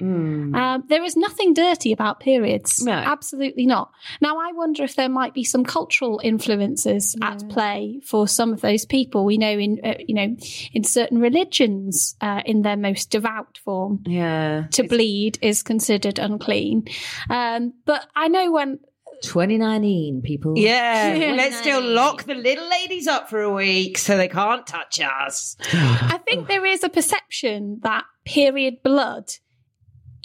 Um, 0.00 0.84
there 0.88 1.04
is 1.04 1.16
nothing 1.16 1.54
dirty 1.54 1.92
about 1.92 2.20
periods. 2.20 2.82
No. 2.84 2.92
Absolutely 2.92 3.66
not. 3.66 3.90
Now, 4.20 4.38
I 4.38 4.52
wonder 4.52 4.82
if 4.84 4.96
there 4.96 5.08
might 5.08 5.34
be 5.34 5.44
some 5.44 5.64
cultural 5.64 6.20
influences 6.22 7.16
at 7.22 7.48
play 7.48 8.00
for 8.04 8.26
some 8.28 8.52
of 8.52 8.60
those 8.60 8.84
people. 8.84 9.24
We 9.24 9.38
know 9.38 9.58
in, 9.58 9.80
uh, 9.84 9.94
you 10.06 10.14
know, 10.14 10.36
in 10.72 10.84
certain 10.84 11.18
religions, 11.20 12.16
uh, 12.20 12.42
in 12.44 12.62
their 12.62 12.76
most 12.76 13.10
devout 13.10 13.58
form, 13.64 14.02
Yeah. 14.06 14.64
to 14.72 14.82
bleed 14.84 15.38
is 15.42 15.62
considered 15.62 16.18
unclean. 16.18 16.84
Um, 17.30 17.74
but 17.84 18.06
I 18.16 18.28
know 18.28 18.50
when 18.52 18.78
2019, 19.22 20.22
people. 20.22 20.54
Yeah. 20.56 21.14
Yeah. 21.14 21.32
Let's 21.34 21.56
still 21.58 21.82
lock 21.82 22.24
the 22.24 22.34
little 22.34 22.68
ladies 22.68 23.06
up 23.06 23.30
for 23.30 23.40
a 23.40 23.52
week 23.52 23.96
so 23.98 24.16
they 24.16 24.28
can't 24.28 24.66
touch 24.66 25.00
us. 25.00 25.56
I 25.72 26.18
think 26.26 26.48
there 26.48 26.66
is 26.66 26.82
a 26.82 26.88
perception 26.88 27.80
that 27.82 28.04
period 28.24 28.82
blood 28.82 29.30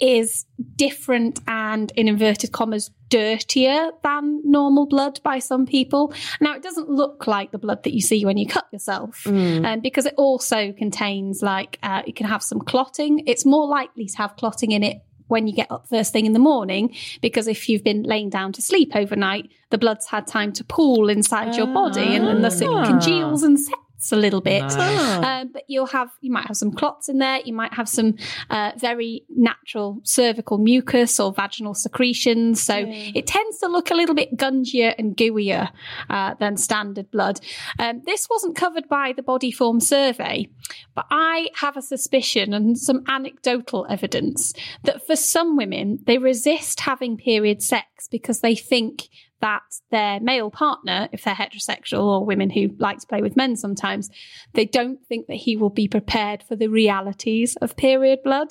is 0.00 0.46
different 0.76 1.40
and, 1.46 1.92
in 1.96 2.08
inverted 2.08 2.52
commas, 2.52 2.90
dirtier 3.08 3.90
than 4.02 4.40
normal 4.44 4.86
blood 4.86 5.20
by 5.22 5.40
some 5.40 5.66
people. 5.66 6.14
Now, 6.40 6.54
it 6.54 6.62
doesn't 6.62 6.88
look 6.88 7.26
like 7.26 7.50
the 7.50 7.58
blood 7.58 7.82
that 7.82 7.92
you 7.92 8.00
see 8.00 8.24
when 8.24 8.36
you 8.36 8.46
cut 8.46 8.66
yourself, 8.72 9.26
um, 9.26 9.80
because 9.80 10.06
it 10.06 10.14
also 10.16 10.72
contains, 10.72 11.42
like, 11.42 11.78
uh, 11.82 12.02
it 12.06 12.16
can 12.16 12.26
have 12.26 12.42
some 12.42 12.60
clotting. 12.60 13.24
It's 13.26 13.44
more 13.44 13.66
likely 13.66 14.06
to 14.06 14.16
have 14.18 14.36
clotting 14.36 14.72
in 14.72 14.82
it 14.82 15.02
when 15.26 15.46
you 15.46 15.54
get 15.54 15.70
up 15.70 15.88
first 15.88 16.12
thing 16.12 16.26
in 16.26 16.32
the 16.32 16.40
morning, 16.40 16.94
because 17.22 17.46
if 17.46 17.68
you've 17.68 17.84
been 17.84 18.02
laying 18.02 18.30
down 18.30 18.52
to 18.52 18.60
sleep 18.60 18.96
overnight, 18.96 19.48
the 19.70 19.78
blood's 19.78 20.06
had 20.06 20.26
time 20.26 20.52
to 20.52 20.64
pool 20.64 21.08
inside 21.08 21.54
your 21.54 21.68
body 21.68 22.16
and, 22.16 22.26
and 22.26 22.42
thus 22.42 22.60
it 22.60 22.66
congeals 22.66 23.44
and 23.44 23.58
sets 23.58 23.78
a 24.12 24.16
little 24.16 24.40
bit. 24.40 24.62
Um, 24.62 25.50
but 25.52 25.64
you'll 25.68 25.86
have, 25.86 26.10
you 26.20 26.32
might 26.32 26.46
have 26.46 26.56
some 26.56 26.72
clots 26.72 27.08
in 27.08 27.18
there. 27.18 27.40
You 27.44 27.52
might 27.52 27.74
have 27.74 27.88
some 27.88 28.16
uh, 28.48 28.72
very 28.76 29.24
natural 29.28 30.00
cervical 30.02 30.58
mucus 30.58 31.20
or 31.20 31.32
vaginal 31.32 31.74
secretions. 31.74 32.62
So 32.62 32.84
it 32.86 33.26
tends 33.26 33.58
to 33.58 33.68
look 33.68 33.90
a 33.90 33.94
little 33.94 34.14
bit 34.14 34.36
gungier 34.36 34.94
and 34.98 35.16
gooier 35.16 35.70
uh, 36.08 36.34
than 36.40 36.56
standard 36.56 37.10
blood. 37.10 37.40
Um, 37.78 38.02
this 38.06 38.26
wasn't 38.30 38.56
covered 38.56 38.88
by 38.88 39.12
the 39.14 39.22
Bodyform 39.22 39.82
survey, 39.82 40.48
but 40.94 41.06
I 41.10 41.48
have 41.56 41.76
a 41.76 41.82
suspicion 41.82 42.54
and 42.54 42.78
some 42.78 43.04
anecdotal 43.08 43.86
evidence 43.88 44.54
that 44.84 45.06
for 45.06 45.16
some 45.16 45.56
women, 45.56 45.98
they 46.06 46.18
resist 46.18 46.80
having 46.80 47.16
period 47.16 47.62
sex 47.62 48.08
because 48.10 48.40
they 48.40 48.54
think 48.54 49.08
that 49.40 49.62
their 49.90 50.20
male 50.20 50.50
partner, 50.50 51.08
if 51.12 51.24
they're 51.24 51.34
heterosexual 51.34 52.02
or 52.04 52.24
women 52.24 52.50
who 52.50 52.68
like 52.78 52.98
to 52.98 53.06
play 53.06 53.22
with 53.22 53.36
men 53.36 53.56
sometimes, 53.56 54.10
they 54.54 54.64
don't 54.64 55.04
think 55.06 55.26
that 55.28 55.36
he 55.36 55.56
will 55.56 55.70
be 55.70 55.88
prepared 55.88 56.42
for 56.42 56.56
the 56.56 56.68
realities 56.68 57.56
of 57.62 57.76
period 57.76 58.22
blood. 58.22 58.48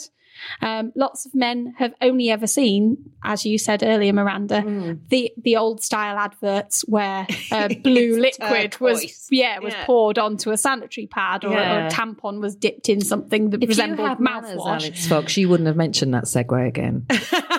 Um, 0.61 0.93
lots 0.95 1.25
of 1.25 1.35
men 1.35 1.73
have 1.79 1.93
only 2.01 2.29
ever 2.29 2.47
seen, 2.47 3.11
as 3.25 3.45
you 3.45 3.57
said 3.57 3.83
earlier, 3.83 4.13
Miranda, 4.13 4.97
the 5.09 5.33
the 5.37 5.57
old 5.57 5.83
style 5.83 6.17
adverts 6.17 6.81
where 6.87 7.27
uh, 7.51 7.67
blue 7.83 8.17
liquid 8.17 8.79
was 8.79 9.27
yeah 9.31 9.59
was 9.59 9.73
Yeah. 9.73 9.85
poured 9.85 10.17
onto 10.17 10.51
a 10.51 10.57
sanitary 10.57 11.07
pad 11.07 11.43
or, 11.43 11.49
or 11.53 11.57
a 11.87 11.89
tampon 11.91 12.39
was 12.39 12.55
dipped 12.55 12.87
in 12.87 13.01
something 13.01 13.49
that 13.49 13.57
If 13.57 13.63
you 13.63 13.67
resembled 13.69 14.07
had 14.07 14.19
manners, 14.21 14.51
mouthwash. 14.57 14.83
Alix 14.83 15.07
Fox, 15.07 15.35
you 15.35 15.49
wouldn't 15.49 15.67
have 15.67 15.75
mentioned 15.75 16.13
that 16.13 16.23
segue 16.23 16.67
again. 16.67 17.05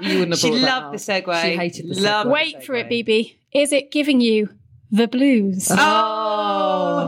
You 0.00 0.18
wouldn't 0.20 0.30
have 0.32 0.38
she 0.38 0.50
that 0.50 0.60
loved 0.60 1.06
the 1.06 1.12
up. 1.14 1.24
segue. 1.24 1.42
She 1.42 1.56
hated 1.56 1.88
the 1.88 2.00
Loved 2.00 2.28
segue. 2.28 2.32
Wait 2.32 2.62
for 2.64 2.74
it, 2.74 2.88
Bibi. 2.88 3.38
Is 3.52 3.72
it 3.72 3.90
giving 3.90 4.20
you 4.20 4.50
the 4.90 5.08
blues? 5.08 5.68
Oh, 5.70 5.76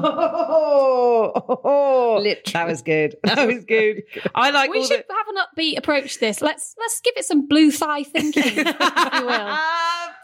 oh. 0.02 0.89
Literally. 2.20 2.36
that 2.52 2.66
was 2.66 2.82
good. 2.82 3.16
That 3.24 3.46
was 3.46 3.64
good. 3.64 4.02
I 4.34 4.50
like 4.50 4.70
we 4.70 4.78
all 4.78 4.84
should 4.84 5.04
the. 5.08 5.14
have 5.14 5.28
an 5.28 5.36
upbeat 5.36 5.78
approach 5.78 6.14
to 6.14 6.20
this. 6.20 6.40
Let's 6.40 6.74
let's 6.78 7.00
give 7.00 7.14
it 7.16 7.24
some 7.24 7.46
blue 7.46 7.70
thigh 7.70 8.02
thinking, 8.02 8.42
if 8.44 8.56
you 8.56 9.26
will. 9.26 9.58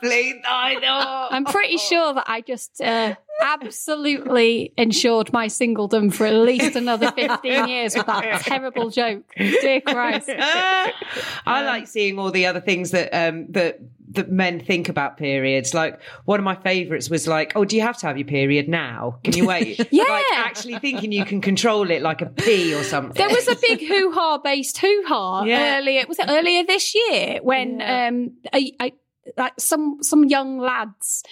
Please, 0.02 0.36
I 0.46 0.74
know. 0.74 1.28
I'm 1.30 1.44
pretty 1.44 1.76
sure 1.78 2.14
that 2.14 2.24
I 2.26 2.40
just 2.40 2.80
uh, 2.80 3.14
absolutely 3.40 4.72
ensured 4.76 5.32
my 5.32 5.46
singledom 5.46 6.12
for 6.12 6.26
at 6.26 6.34
least 6.34 6.76
another 6.76 7.12
15 7.12 7.68
years 7.68 7.94
with 7.94 8.06
that 8.06 8.42
terrible 8.42 8.90
joke. 8.90 9.24
Dear 9.36 9.80
Christ. 9.80 10.28
I 10.28 11.62
like 11.64 11.86
seeing 11.86 12.18
all 12.18 12.30
the 12.30 12.46
other 12.46 12.60
things 12.60 12.90
that 12.90 13.10
um 13.14 13.46
that 13.52 13.78
that 14.16 14.30
men 14.30 14.60
think 14.60 14.88
about 14.88 15.16
periods. 15.16 15.72
Like 15.72 16.00
one 16.24 16.38
of 16.40 16.44
my 16.44 16.56
favourites 16.56 17.08
was 17.08 17.26
like, 17.26 17.52
"Oh, 17.56 17.64
do 17.64 17.76
you 17.76 17.82
have 17.82 17.96
to 17.98 18.06
have 18.06 18.18
your 18.18 18.26
period 18.26 18.68
now? 18.68 19.18
Can 19.24 19.34
you 19.36 19.46
wait?" 19.46 19.78
Yeah. 19.90 20.04
like 20.08 20.24
actually 20.34 20.78
thinking 20.80 21.12
you 21.12 21.24
can 21.24 21.40
control 21.40 21.90
it 21.90 22.02
like 22.02 22.20
a 22.22 22.26
pee 22.26 22.74
or 22.74 22.82
something. 22.84 23.14
There 23.14 23.28
was 23.34 23.48
a 23.48 23.56
big 23.56 23.86
hoo 23.86 24.10
ha 24.12 24.38
based 24.38 24.78
hoo 24.78 25.04
ha 25.06 25.42
Yeah. 25.46 25.78
earlier. 25.78 26.04
Was 26.08 26.18
it 26.18 26.26
earlier 26.28 26.64
this 26.64 26.94
year 26.94 27.38
when 27.42 27.80
Yeah. 27.80 28.08
um, 28.08 28.32
I, 28.52 28.72
I, 28.80 28.92
like 29.36 29.54
some 29.58 29.98
some 30.02 30.24
young 30.24 30.58
lads 30.58 31.22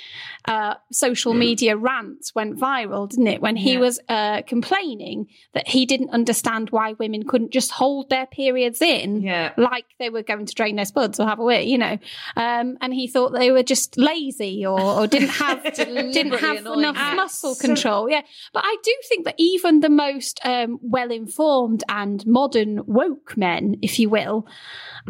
uh, 0.46 0.74
social 0.92 1.32
media 1.32 1.76
rant 1.76 2.30
went 2.34 2.58
viral, 2.58 3.08
didn't 3.08 3.28
it? 3.28 3.40
When 3.40 3.56
he 3.56 3.72
Yeah. 3.74 3.78
was 3.78 3.98
uh, 4.08 4.42
complaining 4.46 5.26
that 5.54 5.68
he 5.68 5.86
didn't 5.86 6.10
understand 6.10 6.68
why 6.70 6.92
women 6.98 7.22
couldn't 7.26 7.50
just 7.50 7.70
hold 7.70 8.10
their 8.10 8.26
periods 8.26 8.82
in, 8.82 9.22
Yeah. 9.22 9.52
like 9.56 9.86
they 9.98 10.10
were 10.10 10.22
going 10.22 10.44
to 10.46 10.54
drain 10.54 10.76
their 10.76 10.84
spuds 10.84 11.18
or 11.18 11.26
have 11.26 11.38
a 11.38 11.42
wee, 11.44 11.62
you 11.62 11.78
know. 11.78 11.98
Um, 12.36 12.76
and 12.82 12.92
he 12.92 13.08
thought 13.08 13.30
they 13.32 13.50
were 13.50 13.62
just 13.62 13.96
lazy 13.96 14.66
or, 14.66 14.78
or 14.78 15.06
didn't 15.06 15.30
have 15.30 15.62
didn't 15.74 16.34
have 16.38 16.58
annoying 16.58 16.80
enough 16.80 17.16
muscle 17.16 17.54
control. 17.54 18.10
Yeah, 18.10 18.22
but 18.52 18.64
I 18.66 18.76
do 18.82 18.94
think 19.08 19.24
that 19.24 19.36
even 19.38 19.80
the 19.80 19.88
most 19.88 20.40
um, 20.44 20.78
well 20.82 21.10
informed 21.10 21.84
and 21.88 22.24
modern 22.26 22.82
woke 22.86 23.36
men, 23.36 23.76
if 23.80 23.98
you 23.98 24.10
will, 24.10 24.46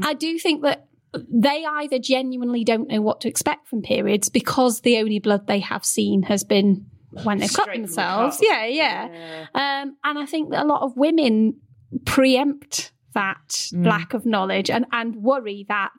I 0.02 0.14
do 0.14 0.38
think 0.38 0.62
that 0.62 0.86
they 1.28 1.64
either 1.64 1.98
genuinely 1.98 2.64
don't 2.64 2.88
know 2.88 3.00
what 3.00 3.20
to 3.22 3.28
expect 3.28 3.68
from 3.68 3.82
periods 3.82 4.28
because 4.28 4.80
the 4.80 4.98
only 4.98 5.18
blood 5.18 5.46
they 5.46 5.60
have 5.60 5.84
seen 5.84 6.22
has 6.24 6.44
been 6.44 6.86
when 7.22 7.38
they've 7.38 7.52
cut 7.52 7.64
Straight 7.64 7.76
the 7.76 7.86
themselves. 7.86 8.36
cup. 8.38 8.46
Yeah, 8.50 8.66
yeah. 8.66 9.46
Um, 9.54 9.96
and 10.02 10.18
I 10.18 10.26
think 10.26 10.50
that 10.50 10.64
a 10.64 10.66
lot 10.66 10.82
of 10.82 10.96
women 10.96 11.60
preempt 12.04 12.92
that 13.14 13.68
lack 13.72 14.12
of 14.14 14.26
knowledge 14.26 14.70
and, 14.70 14.86
and 14.90 15.16
worry 15.16 15.64
that 15.68 15.92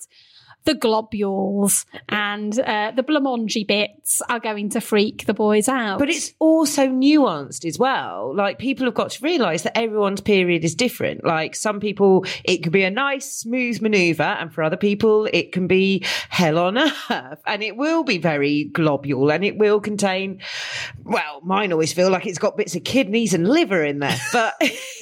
the 0.65 0.73
globules 0.73 1.85
and 2.09 2.59
uh, 2.59 2.91
the 2.95 3.03
blamongy 3.03 3.65
bits 3.65 4.21
are 4.29 4.39
going 4.39 4.69
to 4.71 4.81
freak 4.81 5.25
the 5.25 5.33
boys 5.33 5.69
out. 5.69 5.99
But 5.99 6.09
it's 6.09 6.33
also 6.39 6.87
nuanced 6.87 7.65
as 7.65 7.77
well. 7.77 8.35
Like 8.35 8.57
people 8.57 8.85
have 8.85 8.95
got 8.95 9.11
to 9.11 9.23
realise 9.23 9.61
that 9.61 9.77
everyone's 9.77 10.21
period 10.21 10.63
is 10.63 10.75
different. 10.75 11.23
Like 11.23 11.55
some 11.55 11.79
people, 11.79 12.25
it 12.43 12.63
could 12.63 12.71
be 12.71 12.83
a 12.83 12.91
nice, 12.91 13.31
smooth 13.31 13.81
manoeuvre, 13.81 14.25
and 14.25 14.53
for 14.53 14.63
other 14.63 14.77
people, 14.77 15.27
it 15.31 15.51
can 15.51 15.67
be 15.67 16.03
hell 16.29 16.57
on 16.57 16.77
earth, 16.77 17.41
and 17.45 17.63
it 17.63 17.77
will 17.77 18.03
be 18.03 18.17
very 18.17 18.65
globule, 18.65 19.31
and 19.31 19.45
it 19.45 19.57
will 19.57 19.79
contain. 19.79 20.41
Well, 21.03 21.41
mine 21.43 21.71
always 21.71 21.93
feel 21.93 22.09
like 22.09 22.25
it's 22.25 22.39
got 22.39 22.57
bits 22.57 22.75
of 22.75 22.83
kidneys 22.83 23.33
and 23.33 23.47
liver 23.47 23.83
in 23.83 23.99
there, 23.99 24.17
but 24.33 24.55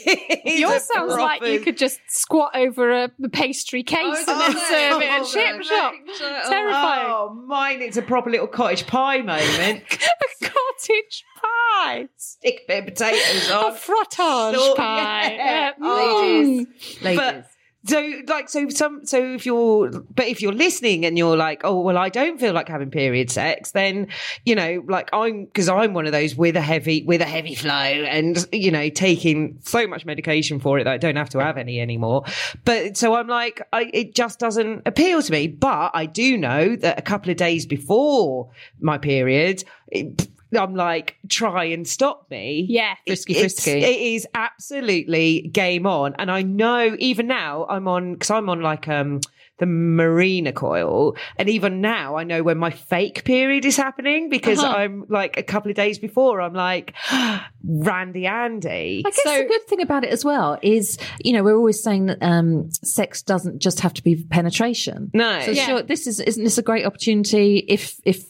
Yours 0.45 0.83
sounds 0.83 1.13
like 1.13 1.43
you 1.43 1.59
could 1.59 1.77
just 1.77 1.99
squat 2.07 2.55
over 2.55 3.05
a, 3.05 3.11
pastry 3.31 3.83
case 3.83 4.27
and 4.27 4.39
then 4.39 4.51
serve 4.51 5.01
it 5.01 5.09
at 5.09 5.25
chip 5.25 5.52
shop. 5.61 5.93
Terrifying. 6.17 7.05
Oh, 7.07 7.33
mine! 7.47 7.81
It's 7.81 7.97
a 7.97 8.01
proper 8.01 8.29
little 8.29 8.47
cottage 8.47 8.87
pie 8.87 9.17
moment. 9.21 9.83
A 10.41 10.45
cottage 10.45 11.23
pie. 11.41 12.07
Stick 12.17 12.61
a 12.63 12.67
bit 12.67 12.79
of 12.79 12.85
potatoes 12.85 13.49
A 13.49 13.55
on. 13.57 13.73
frottage 13.75 14.53
So- 14.55 14.75
pie. 14.75 15.33
yeah. 15.35 15.71
Uh, 15.81 15.95
Ladies. 16.23 16.67
mm. 16.67 17.03
Ladies. 17.03 17.19
But 17.19 17.45
so 17.85 18.21
like 18.27 18.49
so 18.49 18.69
some 18.69 19.05
so 19.05 19.33
if 19.33 19.45
you're 19.45 19.89
but 19.91 20.27
if 20.27 20.41
you're 20.41 20.53
listening 20.53 21.05
and 21.05 21.17
you're 21.17 21.35
like 21.35 21.61
oh 21.63 21.81
well 21.81 21.97
I 21.97 22.09
don't 22.09 22.39
feel 22.39 22.53
like 22.53 22.69
having 22.69 22.89
period 22.89 23.29
sex 23.29 23.71
then 23.71 24.07
you 24.45 24.55
know 24.55 24.83
like 24.87 25.09
I'm 25.11 25.45
because 25.45 25.67
I'm 25.67 25.93
one 25.93 26.05
of 26.05 26.13
those 26.13 26.35
with 26.35 26.55
a 26.55 26.61
heavy 26.61 27.03
with 27.03 27.21
a 27.21 27.25
heavy 27.25 27.55
flow 27.55 27.73
and 27.73 28.45
you 28.53 28.71
know 28.71 28.89
taking 28.89 29.59
so 29.63 29.85
much 29.87 30.05
medication 30.05 30.59
for 30.59 30.79
it 30.79 30.85
that 30.85 30.93
I 30.93 30.97
don't 30.97 31.17
have 31.17 31.29
to 31.29 31.39
have 31.39 31.57
any 31.57 31.81
anymore. 31.81 32.23
But 32.63 32.95
so 32.95 33.15
I'm 33.15 33.27
like 33.27 33.61
I, 33.73 33.89
it 33.93 34.15
just 34.15 34.39
doesn't 34.39 34.83
appeal 34.85 35.21
to 35.21 35.31
me. 35.31 35.47
But 35.47 35.91
I 35.93 36.05
do 36.05 36.37
know 36.37 36.75
that 36.77 36.97
a 36.97 37.01
couple 37.01 37.31
of 37.31 37.37
days 37.37 37.65
before 37.65 38.49
my 38.79 38.97
period 38.97 39.63
it, 39.87 40.27
I'm 40.57 40.75
like 40.75 41.15
try 41.29 41.65
and 41.65 41.87
stop 41.87 42.29
me 42.29 42.65
Yeah. 42.69 42.95
Frisky, 43.07 43.33
it's- 43.37 43.53
frisky. 43.63 43.79
It 43.83 44.15
is 44.15 44.27
absolutely 44.33 45.41
game 45.49 45.85
on. 45.85 46.15
And 46.19 46.29
I 46.31 46.41
know 46.41 46.95
even 46.99 47.27
now 47.27 47.65
I'm 47.69 47.87
on, 47.87 48.13
because 48.13 48.29
I'm 48.31 48.49
on 48.49 48.61
like 48.61 48.87
um 48.87 49.21
the 49.59 49.65
Mirena 49.65 50.53
coil. 50.53 51.15
And 51.37 51.47
even 51.49 51.79
now 51.81 52.15
I 52.15 52.23
know 52.23 52.41
when 52.43 52.57
my 52.57 52.71
fake 52.71 53.23
period 53.23 53.65
is 53.65 53.77
happening 53.77 54.29
because 54.29 54.59
Uh-huh. 54.59 54.75
I'm 54.75 55.05
like 55.09 55.37
a 55.37 55.43
couple 55.43 55.69
of 55.69 55.75
days 55.77 55.99
before, 55.99 56.41
I'm 56.41 56.53
like, 56.53 56.93
Randy 57.63 58.25
Andy. 58.25 59.03
I 59.05 59.09
guess 59.09 59.19
So- 59.23 59.37
the 59.37 59.45
good 59.45 59.67
thing 59.67 59.81
about 59.81 60.03
it 60.03 60.09
as 60.11 60.25
well 60.25 60.57
is, 60.61 60.97
you 61.23 61.33
know, 61.33 61.43
we're 61.43 61.55
always 61.55 61.81
saying 61.83 62.07
that 62.07 62.17
um, 62.21 62.69
sex 62.71 63.21
doesn't 63.21 63.59
just 63.61 63.79
have 63.81 63.93
to 63.93 64.03
be 64.03 64.15
penetration. 64.29 65.11
No. 65.13 65.39
So 65.41 65.51
Yeah. 65.51 65.65
sure, 65.65 65.81
this 65.83 66.07
is 66.07 66.19
isn't 66.19 66.43
this 66.43 66.57
a 66.57 66.63
great 66.63 66.85
opportunity? 66.85 67.63
If 67.67 67.99
if 68.05 68.23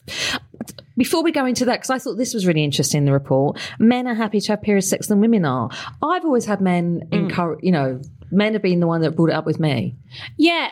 before 0.97 1.23
we 1.23 1.31
go 1.31 1.45
into 1.45 1.65
that, 1.65 1.77
because 1.79 1.89
I 1.89 1.97
thought 1.99 2.17
this 2.17 2.33
was 2.33 2.45
really 2.45 2.63
interesting 2.63 2.99
in 2.99 3.05
the 3.05 3.13
report, 3.13 3.57
men 3.79 4.07
are 4.07 4.13
happy 4.13 4.39
to 4.41 4.51
have 4.51 4.61
period 4.61 4.83
sex 4.83 5.07
than 5.07 5.19
women 5.21 5.45
are. 5.45 5.69
I've 6.03 6.23
always 6.25 6.45
had 6.45 6.61
men 6.61 7.07
encourage, 7.11 7.61
you 7.63 7.71
know, 7.71 7.99
men 8.31 8.53
have 8.53 8.61
been 8.61 8.79
the 8.79 8.87
one 8.87 9.01
that 9.01 9.15
brought 9.15 9.29
it 9.29 9.33
up 9.35 9.45
with 9.45 9.59
me. 9.59 9.95
Yeah, 10.37 10.69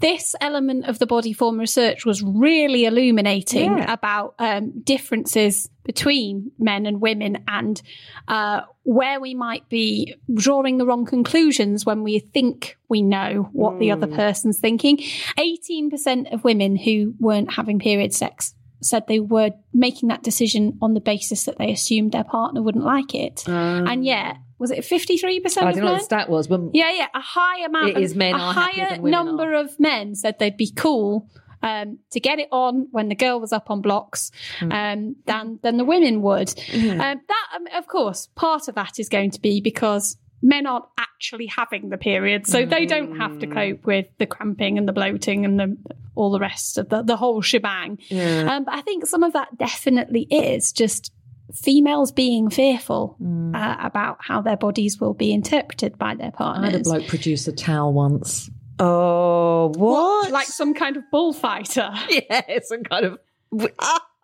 this 0.00 0.34
element 0.40 0.86
of 0.86 0.98
the 0.98 1.06
Bodyform 1.06 1.58
research 1.58 2.04
was 2.04 2.22
really 2.22 2.84
illuminating 2.84 3.78
Yeah. 3.78 3.92
about 3.92 4.34
um, 4.38 4.80
differences 4.82 5.68
between 5.84 6.50
men 6.58 6.84
and 6.86 7.00
women 7.00 7.42
and 7.48 7.80
uh, 8.28 8.62
where 8.82 9.20
we 9.20 9.34
might 9.34 9.68
be 9.68 10.14
drawing 10.34 10.78
the 10.78 10.86
wrong 10.86 11.06
conclusions 11.06 11.86
when 11.86 12.02
we 12.02 12.18
think 12.18 12.76
we 12.88 13.02
know 13.02 13.48
what 13.52 13.78
the 13.78 13.90
other 13.92 14.06
person's 14.08 14.58
thinking. 14.58 14.98
18% 15.38 16.32
of 16.32 16.44
women 16.44 16.76
who 16.76 17.14
weren't 17.18 17.52
having 17.54 17.78
period 17.78 18.12
sex 18.12 18.54
said 18.82 19.06
they 19.06 19.20
were 19.20 19.50
making 19.72 20.08
that 20.08 20.22
decision 20.22 20.78
on 20.82 20.94
the 20.94 21.00
basis 21.00 21.44
that 21.44 21.58
they 21.58 21.70
assumed 21.72 22.12
their 22.12 22.24
partner 22.24 22.62
wouldn't 22.62 22.84
like 22.84 23.14
it. 23.14 23.44
and 23.46 24.04
yet, 24.04 24.36
was 24.58 24.70
it 24.70 24.78
53% 24.84 25.62
I 25.62 25.70
of 25.70 25.74
don't 25.74 25.84
know 25.84 25.92
what 25.92 25.98
the 25.98 26.04
stat 26.04 26.28
was, 26.28 26.46
but 26.46 26.60
Yeah, 26.72 26.90
yeah. 26.92 27.08
A 27.14 27.20
high 27.20 27.64
amount 27.64 27.88
It 27.90 27.96
of 27.96 28.02
is 28.02 28.14
men 28.14 28.34
a 28.34 28.38
are 28.38 28.52
higher 28.54 28.98
number 28.98 29.54
of 29.54 29.78
men 29.80 30.14
said 30.14 30.38
they'd 30.38 30.56
be 30.56 30.70
cool 30.74 31.28
um, 31.62 31.98
to 32.12 32.20
get 32.20 32.38
it 32.38 32.48
on 32.52 32.88
when 32.90 33.08
the 33.08 33.14
girl 33.14 33.40
was 33.40 33.52
up 33.52 33.70
on 33.70 33.80
blocks 33.80 34.30
Hmm. 34.60 34.72
um, 34.72 35.16
than 35.26 35.58
than 35.62 35.76
the 35.78 35.84
women 35.84 36.22
would. 36.22 36.52
Um, 36.74 36.98
that, 36.98 37.46
um, 37.56 37.66
of 37.74 37.86
course, 37.86 38.28
part 38.34 38.68
of 38.68 38.74
that 38.76 38.98
is 38.98 39.08
going 39.08 39.30
to 39.32 39.40
be 39.40 39.60
because 39.60 40.16
men 40.42 40.66
aren't 40.66 40.84
actually 40.98 41.46
having 41.46 41.88
the 41.88 41.98
period, 41.98 42.46
so 42.46 42.64
they 42.66 42.86
don't 42.86 43.16
have 43.16 43.38
to 43.40 43.46
cope 43.46 43.84
with 43.86 44.06
the 44.18 44.26
cramping 44.26 44.78
and 44.78 44.86
the 44.88 44.92
bloating 44.92 45.44
and 45.44 45.58
the 45.58 45.76
all 46.14 46.30
the 46.30 46.38
rest 46.40 46.78
of 46.78 46.88
the 46.88 47.02
the 47.02 47.16
whole 47.16 47.42
shebang. 47.42 47.98
Um, 48.10 48.64
but 48.64 48.74
I 48.74 48.80
think 48.82 49.06
some 49.06 49.22
of 49.22 49.32
that 49.34 49.56
definitely 49.58 50.22
is 50.30 50.72
just 50.72 51.12
females 51.54 52.10
being 52.12 52.50
fearful 52.50 53.16
uh, 53.54 53.76
about 53.80 54.18
how 54.20 54.42
their 54.42 54.56
bodies 54.56 55.00
will 55.00 55.14
be 55.14 55.32
interpreted 55.32 55.96
by 55.96 56.14
their 56.14 56.32
Hmm. 56.36 56.42
I 56.42 56.70
had 56.70 56.74
a 56.74 56.80
bloke 56.80 57.06
produce 57.06 57.46
a 57.46 57.52
towel 57.52 57.92
once. 57.92 58.50
Oh, 58.78 59.72
what? 59.76 60.30
Like 60.30 60.46
some 60.46 60.74
kind 60.74 60.96
of 60.96 61.04
bullfighter. 61.10 61.90
Yeah, 62.10 62.58
some 62.62 62.82
kind 62.82 63.06
of. 63.06 63.18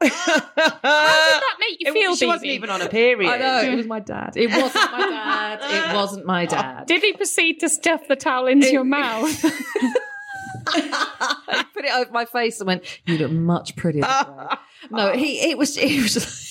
How 0.03 0.09
did 0.09 0.11
that 0.13 1.57
make 1.61 1.81
you 1.81 1.87
It- 1.89 1.93
feel, 1.93 2.17
she 2.17 2.27
wasn't 2.27 2.51
even 2.51 2.71
on 2.71 2.83
a 2.83 2.89
period. 2.89 3.31
I 3.31 3.39
know 3.39 3.61
it 3.73 3.77
was 3.77 3.87
my 3.87 4.01
dad. 4.01 4.33
It 4.37 4.51
wasn't 4.51 4.91
my 4.93 5.07
dad. 5.09 5.61
It 5.63 5.95
wasn't 5.97 6.27
my 6.27 6.47
dad. 6.47 6.87
Did 6.87 7.03
he 7.03 7.13
proceed 7.13 7.61
to 7.61 7.69
stuff 7.69 8.09
the 8.09 8.17
towel 8.17 8.47
into 8.49 8.71
your 8.73 8.85
mouth? 8.85 9.31
I 10.67 11.65
put 11.75 11.85
it 11.85 11.93
over 11.95 12.11
my 12.13 12.25
face 12.25 12.61
and 12.61 12.67
went, 12.67 12.85
"You 13.07 13.19
look 13.19 13.31
much 13.33 13.77
prettier." 13.77 14.03
No, 14.91 15.13
he 15.13 15.51
it 15.51 15.59
was 15.59 15.77
it 15.77 16.03
was. 16.03 16.51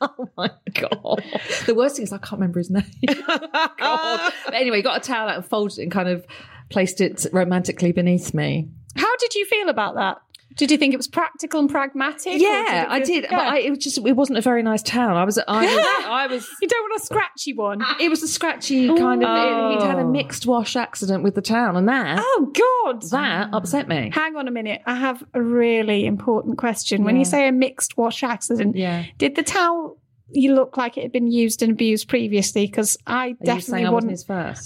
oh 0.00 0.28
my 0.36 0.50
god! 0.74 1.24
The 1.66 1.74
worst 1.74 1.96
thing 1.96 2.04
is 2.04 2.12
I 2.12 2.18
can't 2.18 2.32
remember 2.32 2.58
his 2.60 2.70
name. 2.70 2.84
god. 3.06 4.32
But 4.44 4.54
anyway, 4.54 4.82
got 4.82 4.98
a 4.98 5.00
towel 5.00 5.28
out 5.28 5.36
and 5.36 5.44
folded 5.44 5.78
it 5.78 5.82
and 5.82 5.92
kind 5.92 6.08
of 6.08 6.24
placed 6.68 7.00
it 7.00 7.26
romantically 7.32 7.92
beneath 7.92 8.34
me. 8.34 8.68
How 8.96 9.16
did 9.16 9.34
you 9.34 9.44
feel 9.46 9.68
about 9.68 9.94
that? 9.96 10.18
Did 10.58 10.72
you 10.72 10.76
think 10.76 10.92
it 10.92 10.96
was 10.96 11.06
practical 11.06 11.60
and 11.60 11.70
pragmatic? 11.70 12.40
Yeah, 12.40 12.82
it 12.82 12.88
I 12.90 13.00
did, 13.00 13.24
Yeah. 13.24 13.30
but 13.30 13.40
I, 13.40 13.58
it 13.60 13.70
was 13.70 13.78
just 13.78 13.96
it 13.98 14.12
wasn't 14.16 14.38
a 14.38 14.42
very 14.42 14.62
nice 14.62 14.82
towel. 14.82 15.16
I 15.16 15.24
was 15.24 15.38
I 15.38 15.64
was, 15.64 15.84
I 16.06 16.26
was 16.26 16.48
you 16.60 16.68
don't 16.68 16.90
want 16.90 17.00
a 17.00 17.06
scratchy 17.06 17.52
one. 17.54 17.82
it 18.00 18.08
was 18.08 18.22
a 18.22 18.28
scratchy 18.28 18.88
kind 18.88 19.22
of. 19.22 19.28
Oh. 19.30 19.70
He'd 19.70 19.86
had 19.86 19.98
a 19.98 20.02
oh. 20.02 20.10
mixed 20.10 20.46
wash 20.46 20.74
accident 20.76 21.22
with 21.22 21.36
the 21.36 21.42
towel, 21.42 21.76
and 21.76 21.88
that 21.88 22.18
Oh 22.20 22.52
God! 22.84 23.02
that 23.10 23.54
upset 23.54 23.88
me. 23.88 24.10
Hang 24.12 24.36
on 24.36 24.48
a 24.48 24.50
minute. 24.50 24.82
I 24.84 24.96
have 24.96 25.22
a 25.32 25.40
really 25.40 26.06
important 26.06 26.58
question. 26.58 27.04
When 27.04 27.16
you 27.16 27.24
say 27.24 27.46
a 27.46 27.52
mixed 27.52 27.96
wash 27.96 28.22
accident, 28.22 28.74
Yeah. 28.76 29.04
did 29.16 29.36
the 29.36 29.44
towel 29.44 29.98
you 30.30 30.54
look 30.54 30.76
like 30.76 30.98
it 30.98 31.02
had 31.02 31.12
been 31.12 31.30
used 31.30 31.62
and 31.62 31.72
abused 31.72 32.08
previously? 32.08 32.66
Because 32.66 32.98
I 33.06 33.28
Are 33.28 33.32
definitely 33.32 33.60
saying 33.60 33.86
I 33.86 33.90
wasn't 33.90 34.12
wouldn't. 34.12 34.58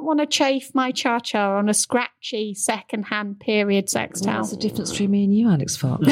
His 0.00 0.06
first? 0.06 0.10
I 0.12 0.14
wouldn't 0.14 0.18
want 0.18 0.20
to 0.20 0.26
chafe 0.26 0.74
my 0.74 0.92
cha 0.92 1.18
cha 1.20 1.56
on 1.58 1.68
a 1.68 1.74
scratchy 1.74 2.54
second-hand 2.54 3.40
period 3.40 3.88
sex 3.90 4.20
Well, 4.20 4.26
towel. 4.34 4.42
that's 4.44 4.50
the 4.50 4.56
difference 4.56 4.90
between 4.90 5.10
me 5.10 5.24
and 5.24 5.34
you, 5.36 5.48
Alix 5.50 5.76
Fark. 5.76 6.00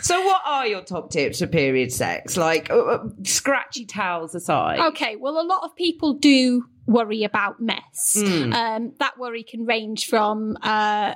so, 0.00 0.22
what 0.24 0.42
are 0.46 0.66
your 0.66 0.82
top 0.82 1.10
tips 1.10 1.40
for 1.40 1.46
period 1.46 1.92
sex? 1.92 2.36
Like, 2.36 2.70
uh, 2.70 2.78
uh, 2.78 3.04
scratchy 3.24 3.86
towels 3.86 4.34
aside. 4.34 4.78
Okay, 4.92 5.16
well, 5.16 5.40
a 5.40 5.46
lot 5.46 5.64
of 5.64 5.74
people 5.76 6.14
do 6.14 6.64
worry 6.86 7.24
about 7.24 7.60
mess. 7.60 8.16
Mm. 8.16 8.52
Um, 8.52 8.92
that 8.98 9.18
worry 9.18 9.42
can 9.42 9.64
range 9.64 10.06
from 10.06 10.56
uh, 10.62 11.14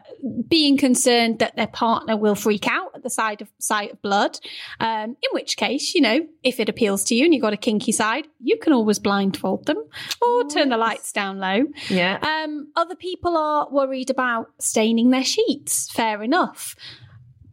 being 0.48 0.76
concerned 0.76 1.40
that 1.40 1.56
their 1.56 1.66
partner 1.66 2.16
will 2.16 2.34
freak 2.34 2.68
out 2.68 2.92
at 2.94 3.02
the 3.02 3.10
sight 3.10 3.42
of 3.42 3.48
sight 3.58 3.92
of 3.92 4.02
blood. 4.02 4.38
Um, 4.80 5.10
in 5.10 5.30
which 5.32 5.56
case, 5.56 5.94
you 5.94 6.00
know, 6.00 6.26
if 6.42 6.60
it 6.60 6.68
appeals 6.68 7.04
to 7.04 7.14
you 7.14 7.24
and 7.24 7.34
you've 7.34 7.42
got 7.42 7.52
a 7.52 7.58
kinky 7.58 7.92
side, 7.92 8.26
you 8.40 8.58
can 8.58 8.72
always 8.72 8.98
blindfold 8.98 9.66
them 9.66 9.82
or 10.22 10.48
turn 10.48 10.68
the 10.68 10.76
lights 10.76 11.12
down 11.12 11.38
low. 11.38 11.64
Yeah. 11.88 12.18
Um, 12.22 12.72
other 12.76 12.94
people 12.94 13.36
are 13.36 13.68
worried 13.70 14.10
about 14.10 14.50
staining 14.58 15.10
their 15.10 15.24
sheets. 15.24 15.90
Fair 15.90 16.22
enough. 16.22 16.76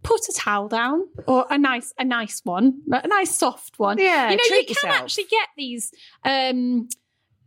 Put 0.03 0.21
a 0.29 0.33
towel 0.33 0.67
down 0.67 1.07
or 1.27 1.45
a 1.49 1.57
nice, 1.57 1.93
a 1.97 2.03
nice 2.03 2.41
one, 2.43 2.81
a 2.91 3.07
nice 3.07 3.35
soft 3.35 3.79
one. 3.79 3.97
Yeah, 3.97 4.31
you 4.31 4.37
know, 4.37 4.43
you 4.43 4.65
can 4.65 4.67
yourself. 4.69 4.95
actually 4.95 5.25
get 5.25 5.47
these 5.57 5.91
um, 6.25 6.89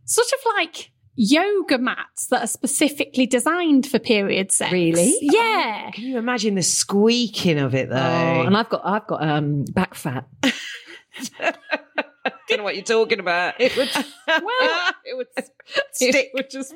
sort 0.05 0.27
of 0.27 0.39
like 0.55 0.91
yoga 1.15 1.77
mats 1.77 2.27
that 2.27 2.43
are 2.43 2.47
specifically 2.47 3.25
designed 3.25 3.87
for 3.87 3.99
period 3.99 4.51
sex. 4.51 4.71
Really? 4.71 5.15
Yeah. 5.21 5.91
Can 5.91 6.05
you 6.05 6.17
imagine 6.17 6.55
the 6.55 6.63
squeaking 6.63 7.59
of 7.59 7.75
it, 7.75 7.89
though? 7.89 7.95
Oh, 7.95 8.41
and 8.45 8.57
I've 8.57 8.69
got 8.69 8.81
I've 8.85 9.07
got 9.07 9.27
um 9.27 9.65
back 9.65 9.93
fat. 9.93 10.27
don't 12.47 12.57
know 12.57 12.63
what 12.63 12.75
you're 12.75 12.83
talking 12.83 13.19
about. 13.19 13.55
It 13.59 13.75
would 13.77 13.89
Well, 14.27 14.93
it 15.05 15.17
would 15.17 15.27
Stick. 15.91 16.15
It 16.15 16.31
would 16.33 16.49
just 16.49 16.73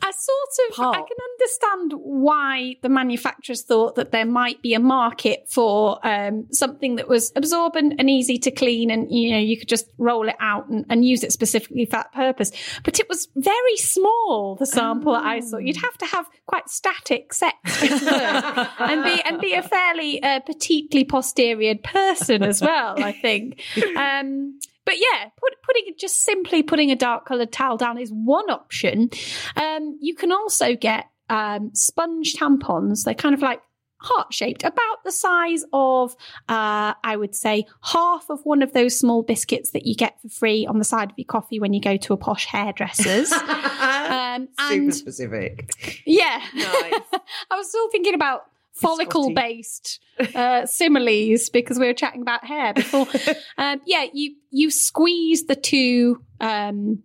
I 0.00 0.10
sort 0.10 0.70
of 0.70 0.94
I 0.94 0.98
can 0.98 1.16
understand 1.32 1.92
why 1.96 2.76
the 2.82 2.88
manufacturers 2.88 3.62
thought 3.62 3.96
that 3.96 4.10
there 4.10 4.24
might 4.24 4.62
be 4.62 4.72
a 4.74 4.80
market 4.80 5.50
for 5.50 6.04
um, 6.06 6.46
something 6.50 6.96
that 6.96 7.08
was 7.08 7.30
absorbent 7.36 7.94
and 7.98 8.08
easy 8.08 8.38
to 8.38 8.50
clean, 8.50 8.90
and 8.90 9.10
you 9.10 9.32
know 9.32 9.38
you 9.38 9.58
could 9.58 9.68
just 9.68 9.86
roll 9.98 10.28
it 10.28 10.36
out 10.40 10.68
and, 10.68 10.86
and 10.88 11.04
use 11.04 11.22
it 11.22 11.32
specifically 11.32 11.84
for 11.84 11.96
that 11.96 12.12
purpose. 12.12 12.52
But 12.84 13.00
it 13.00 13.08
was 13.08 13.28
very 13.36 13.76
small. 13.76 14.56
The 14.58 14.66
sample 14.66 15.12
that 15.12 15.24
I 15.24 15.40
saw, 15.40 15.58
you'd 15.58 15.76
have 15.76 15.98
to 15.98 16.06
have 16.06 16.26
quite 16.46 16.70
static 16.70 17.34
sex 17.34 17.54
for 17.64 17.84
it 17.84 17.98
to 17.98 18.04
work, 18.04 18.80
and 18.80 19.04
be 19.04 19.22
and 19.22 19.40
be 19.40 19.52
a 19.52 19.62
fairly 19.62 20.22
uh, 20.22 20.40
petitely 20.40 21.06
posterior 21.06 21.74
person 21.76 22.42
as 22.42 22.62
well. 22.62 23.02
I 23.02 23.12
think. 23.12 23.60
Um, 23.92 24.58
but 24.84 24.94
yeah, 24.98 25.28
put, 25.38 25.54
putting 25.62 25.94
just 25.98 26.24
simply 26.24 26.62
putting 26.62 26.90
a 26.90 26.96
dark 26.96 27.26
coloured 27.26 27.52
towel 27.52 27.76
down 27.76 27.98
is 27.98 28.10
one 28.10 28.50
option. 28.50 29.10
Um, 29.56 29.98
you 30.00 30.14
can 30.14 30.32
also 30.32 30.74
get 30.74 31.06
um, 31.28 31.70
sponge 31.74 32.34
tampons. 32.34 33.04
They're 33.04 33.14
kind 33.14 33.34
of 33.34 33.42
like 33.42 33.60
heart 34.02 34.32
shaped, 34.32 34.64
about 34.64 35.04
the 35.04 35.12
size 35.12 35.64
of, 35.72 36.14
uh, 36.48 36.94
I 37.04 37.16
would 37.16 37.34
say, 37.34 37.66
half 37.82 38.28
of 38.30 38.40
one 38.44 38.62
of 38.62 38.72
those 38.72 38.98
small 38.98 39.22
biscuits 39.22 39.70
that 39.70 39.86
you 39.86 39.94
get 39.94 40.20
for 40.20 40.28
free 40.28 40.66
on 40.66 40.78
the 40.78 40.84
side 40.84 41.10
of 41.10 41.18
your 41.18 41.26
coffee 41.26 41.60
when 41.60 41.72
you 41.72 41.80
go 41.80 41.96
to 41.96 42.12
a 42.12 42.16
posh 42.16 42.46
hairdresser's. 42.46 43.32
um, 43.32 44.48
Super 44.58 44.72
and 44.74 44.94
specific. 44.94 46.02
yeah, 46.04 46.42
Nice. 46.54 47.00
I 47.50 47.56
was 47.56 47.68
still 47.68 47.88
thinking 47.90 48.14
about 48.14 48.42
follicle 48.74 49.32
based 49.34 50.00
uh, 50.34 50.66
similes 50.66 51.48
because 51.50 51.78
we 51.78 51.86
were 51.86 51.94
chatting 51.94 52.22
about 52.22 52.44
hair 52.44 52.74
before. 52.74 53.06
um, 53.58 53.80
yeah, 53.86 54.06
you 54.12 54.36
you 54.50 54.70
squeeze 54.70 55.46
the 55.46 55.56
two 55.56 56.22
um, 56.40 57.02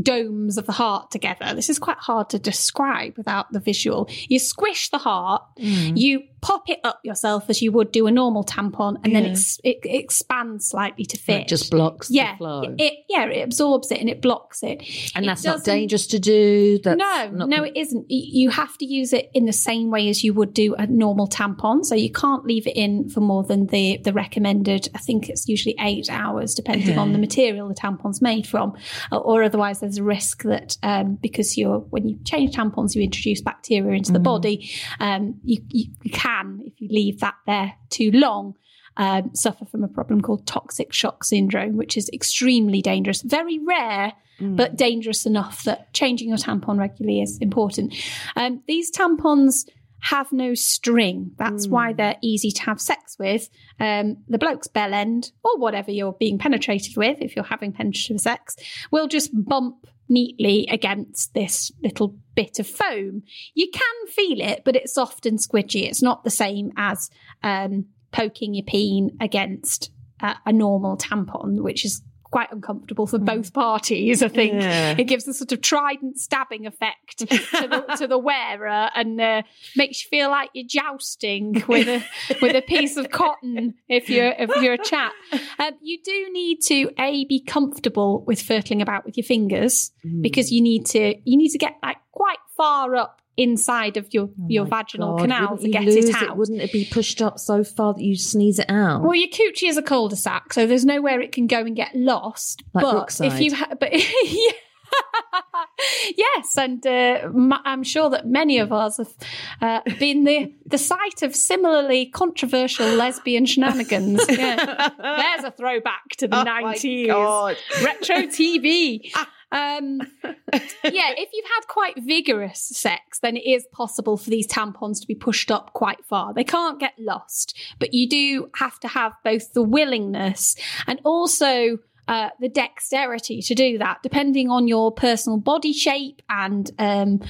domes 0.00 0.56
of 0.56 0.66
the 0.66 0.72
heart 0.72 1.10
together. 1.10 1.54
This 1.54 1.68
is 1.70 1.78
quite 1.78 1.98
hard 1.98 2.30
to 2.30 2.38
describe 2.38 3.16
without 3.16 3.52
the 3.52 3.60
visual. 3.60 4.08
You 4.28 4.38
squish 4.38 4.90
the 4.90 4.98
heart, 4.98 5.42
you 5.56 6.22
pop 6.40 6.68
it 6.68 6.80
up 6.84 7.00
yourself 7.04 7.50
as 7.50 7.60
you 7.60 7.72
would 7.72 7.92
do 7.92 8.06
a 8.06 8.10
normal 8.10 8.44
tampon, 8.44 8.96
and 9.04 9.14
then 9.14 9.24
it's, 9.24 9.58
it, 9.64 9.78
it 9.84 10.00
expands 10.00 10.68
slightly 10.68 11.04
to 11.04 11.16
fit. 11.18 11.42
it 11.42 11.48
just 11.48 11.70
blocks 11.70 12.10
yeah, 12.10 12.32
the 12.32 12.38
flow. 12.38 12.74
it 12.78 12.94
yeah, 13.08 13.26
it 13.26 13.42
absorbs 13.42 13.90
it 13.90 14.00
and 14.00 14.08
it 14.08 14.22
blocks 14.22 14.62
it. 14.62 14.82
and 15.14 15.24
It 15.24 15.28
that's 15.28 15.44
not 15.44 15.64
dangerous 15.64 16.06
to 16.08 16.18
do. 16.18 16.78
That's 16.82 16.98
no, 16.98 17.30
not, 17.30 17.48
no, 17.48 17.64
it 17.64 17.76
isn't. 17.76 18.06
You 18.08 18.50
have 18.50 18.76
to 18.78 18.86
use 18.86 19.12
it 19.12 19.30
in 19.34 19.46
the 19.46 19.52
same 19.52 19.90
way 19.90 20.08
as 20.08 20.24
you 20.24 20.32
would 20.34 20.54
do 20.54 20.74
a 20.74 20.86
normal 20.86 21.28
tampon. 21.28 21.84
So 21.84 21.94
you 21.94 22.10
can't 22.10 22.44
leave 22.44 22.66
it 22.66 22.76
in 22.76 23.08
for 23.10 23.20
more 23.20 23.42
than 23.42 23.66
the 23.66 23.98
the 23.98 24.12
recommended. 24.12 24.88
I 24.94 24.98
think 24.98 25.28
it's 25.28 25.48
usually 25.48 25.76
eight 25.80 26.10
hours, 26.10 26.54
depending 26.54 26.98
on 26.98 27.12
the 27.12 27.18
material 27.18 27.68
the 27.68 27.74
tampon's 27.74 28.22
made 28.22 28.46
from, 28.46 28.74
or, 29.12 29.20
or 29.20 29.42
otherwise 29.42 29.80
there's 29.80 29.98
a 29.98 30.02
risk 30.02 30.42
that 30.44 30.76
um, 30.82 31.16
because 31.16 31.58
you're 31.58 31.80
when 31.90 32.08
you 32.08 32.18
change 32.24 32.56
tampons, 32.56 32.94
you 32.94 33.02
introduce 33.02 33.40
bacteria 33.42 33.92
into 33.92 34.12
the 34.12 34.18
body. 34.18 34.70
Um, 34.98 35.40
you, 35.44 35.62
you 35.68 35.90
you 36.02 36.10
can 36.10 36.29
if 36.64 36.80
you 36.80 36.88
leave 36.90 37.20
that 37.20 37.36
there 37.46 37.74
too 37.88 38.10
long. 38.12 38.54
Um, 38.96 39.30
suffer 39.34 39.64
from 39.64 39.84
a 39.84 39.88
problem 39.88 40.20
called 40.20 40.46
toxic 40.46 40.92
shock 40.92 41.24
syndrome, 41.24 41.76
which 41.76 41.96
is 41.96 42.10
extremely 42.12 42.82
dangerous, 42.82 43.22
very 43.22 43.58
rare, 43.58 44.12
but 44.56 44.76
dangerous 44.76 45.26
enough 45.26 45.64
that 45.64 45.92
changing 45.92 46.28
your 46.28 46.38
tampon 46.38 46.78
regularly 46.78 47.20
is 47.22 47.38
important. 47.38 47.94
Um, 48.36 48.62
these 48.66 48.90
tampons 48.90 49.66
have 50.00 50.32
no 50.32 50.54
string. 50.54 51.30
That's 51.36 51.68
why 51.68 51.92
they're 51.92 52.16
easy 52.22 52.50
to 52.50 52.62
have 52.62 52.80
sex 52.80 53.16
with. 53.18 53.48
Um, 53.78 54.16
the 54.28 54.38
bloke's 54.38 54.66
bell 54.66 54.94
end, 54.94 55.30
or 55.44 55.58
whatever 55.58 55.90
you're 55.90 56.14
being 56.14 56.38
penetrated 56.38 56.96
with, 56.96 57.18
if 57.20 57.36
you're 57.36 57.44
having 57.44 57.72
penetrative 57.72 58.20
sex, 58.20 58.56
will 58.90 59.08
just 59.08 59.30
bump 59.32 59.86
neatly 60.08 60.66
against 60.70 61.34
this 61.34 61.70
little 61.82 62.16
bit 62.42 62.58
of 62.58 62.66
foam. 62.66 63.22
You 63.54 63.68
can 63.72 63.96
feel 64.08 64.40
it, 64.40 64.62
but 64.64 64.76
it's 64.76 64.94
soft 64.94 65.26
and 65.26 65.38
squidgy. 65.38 65.82
It's 65.88 66.02
not 66.02 66.24
the 66.24 66.30
same 66.30 66.72
as 66.76 67.10
um, 67.42 67.86
poking 68.12 68.54
your 68.54 68.64
peen 68.64 69.16
against 69.20 69.90
uh, 70.22 70.34
a 70.46 70.52
normal 70.52 70.96
tampon, 70.96 71.62
which 71.62 71.84
is 71.84 72.02
quite 72.32 72.52
uncomfortable 72.52 73.08
for 73.08 73.18
both 73.18 73.52
parties. 73.52 74.22
I 74.22 74.28
think 74.28 74.52
Yeah. 74.52 74.94
it 74.96 75.04
gives 75.08 75.26
a 75.26 75.34
sort 75.34 75.50
of 75.50 75.60
trident 75.62 76.16
stabbing 76.20 76.64
effect 76.64 77.18
to 77.18 77.26
the, 77.26 77.94
to 77.98 78.06
the 78.06 78.18
wearer 78.18 78.88
and 78.94 79.20
uh, 79.20 79.42
makes 79.74 80.04
you 80.04 80.08
feel 80.10 80.30
like 80.30 80.48
you're 80.54 80.64
jousting 80.68 81.64
with 81.66 81.88
a 81.88 82.04
with 82.40 82.54
a 82.54 82.62
piece 82.62 82.96
of 82.96 83.10
cotton 83.10 83.74
if 83.88 84.08
you're 84.08 84.32
if 84.38 84.48
you're 84.62 84.74
a 84.74 84.78
chap. 84.78 85.12
Um, 85.58 85.72
you 85.82 85.98
do 86.04 86.28
need 86.32 86.58
to 86.66 86.90
a 87.00 87.24
be 87.24 87.40
comfortable 87.42 88.22
with 88.28 88.38
firtling 88.40 88.80
about 88.80 89.04
with 89.04 89.16
your 89.16 89.24
fingers 89.24 89.90
Mm. 90.06 90.22
because 90.22 90.52
you 90.52 90.62
need 90.62 90.86
to 90.94 91.00
you 91.28 91.36
need 91.36 91.50
to 91.50 91.58
get 91.58 91.74
like 91.82 91.96
quite 92.12 92.38
far 92.56 92.94
up 92.96 93.20
inside 93.36 93.96
of 93.96 94.12
your 94.12 94.28
your 94.48 94.66
Oh 94.66 94.68
My 94.68 94.82
vaginal 94.82 95.16
God, 95.16 95.22
canal 95.22 95.40
wouldn't 95.52 95.60
to 95.62 95.68
get 95.70 95.88
it 95.88 96.14
out. 96.14 96.36
Wouldn't 96.36 96.60
it 96.60 96.72
be 96.72 96.84
pushed 96.84 97.22
up 97.22 97.38
so 97.38 97.64
far 97.64 97.94
that 97.94 98.02
you 98.02 98.16
sneeze 98.16 98.58
it 98.58 98.68
out? 98.68 99.02
Well, 99.02 99.14
your 99.14 99.28
coochie 99.28 99.68
is 99.68 99.76
a 99.76 99.82
cul-de-sac, 99.82 100.52
so 100.52 100.66
there's 100.66 100.84
nowhere 100.84 101.20
it 101.20 101.32
can 101.32 101.46
go 101.46 101.60
and 101.60 101.74
get 101.74 101.94
lost. 101.94 102.62
Like 102.74 102.82
but 102.82 102.92
Brookside. 102.92 103.32
if 103.32 103.40
you, 103.40 103.54
ha- 103.54 103.74
but 103.78 103.92
yeah. 103.94 104.50
yes, 106.16 106.56
and 106.58 106.84
uh, 106.86 106.90
m- 107.24 107.52
I'm 107.64 107.82
sure 107.84 108.10
that 108.10 108.26
many 108.26 108.58
of 108.58 108.72
us 108.72 108.96
have 108.98 109.12
uh, 109.60 109.80
been 109.98 110.24
the 110.24 110.52
the 110.66 110.78
site 110.78 111.22
of 111.22 111.34
similarly 111.34 112.06
controversial 112.06 112.86
lesbian 112.94 113.46
shenanigans. 113.46 114.24
Yeah. 114.28 114.90
There's 114.98 115.44
a 115.44 115.50
throwback 115.52 116.08
to 116.18 116.28
the 116.28 116.40
Oh 116.40 116.44
my 116.44 116.74
90s 116.74 117.06
God. 117.06 117.56
retro 117.82 118.16
TV. 118.26 119.12
Um, 119.52 120.00
yeah, 120.22 121.12
if 121.16 121.30
you've 121.32 121.44
had 121.44 121.66
quite 121.68 121.94
vigorous 121.98 122.60
sex, 122.60 123.18
then 123.18 123.36
it 123.36 123.46
is 123.46 123.66
possible 123.72 124.16
for 124.16 124.30
these 124.30 124.46
tampons 124.46 125.00
to 125.00 125.06
be 125.06 125.14
pushed 125.14 125.50
up 125.50 125.72
quite 125.72 126.04
far. 126.04 126.32
They 126.32 126.44
can't 126.44 126.78
get 126.78 126.94
lost, 126.98 127.56
but 127.78 127.92
you 127.92 128.08
do 128.08 128.50
have 128.56 128.78
to 128.80 128.88
have 128.88 129.12
both 129.24 129.52
the 129.52 129.62
willingness 129.62 130.56
and 130.86 131.00
also 131.04 131.78
uh, 132.08 132.30
the 132.40 132.48
dexterity 132.48 133.40
to 133.42 133.54
do 133.54 133.78
that, 133.78 134.02
depending 134.02 134.50
on 134.50 134.66
your 134.66 134.90
personal 134.92 135.38
body 135.38 135.72
shape 135.72 136.22
and 136.28 136.70
um, 136.78 137.20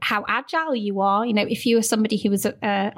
how 0.00 0.24
agile 0.28 0.74
you 0.74 1.00
are. 1.00 1.24
You 1.24 1.34
know, 1.34 1.46
if 1.48 1.66
you 1.66 1.76
were 1.76 1.82
somebody 1.82 2.16
who 2.16 2.30
was 2.30 2.44
a, 2.44 2.92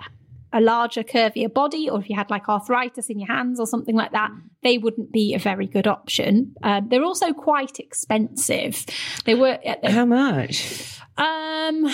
a 0.53 0.61
larger, 0.61 1.03
curvier 1.03 1.53
body, 1.53 1.89
or 1.91 2.01
if 2.01 2.09
you 2.09 2.17
had 2.17 2.31
like 2.31 2.49
arthritis 2.49 3.11
in 3.11 3.19
your 3.19 3.29
hands 3.29 3.61
or 3.61 3.67
something 3.67 3.97
like 3.97 4.13
that, 4.13 4.31
they 4.63 4.79
wouldn't 4.79 5.13
be 5.13 5.35
a 5.35 5.39
very 5.39 5.67
good 5.67 5.87
option. 5.87 6.55
Um, 6.63 6.89
they're 6.89 7.05
also 7.05 7.33
quite 7.33 7.79
expensive. 7.79 8.85
They 9.25 9.35
were. 9.35 9.59
How 9.85 10.05
much? 10.05 11.01
Um, 11.17 11.89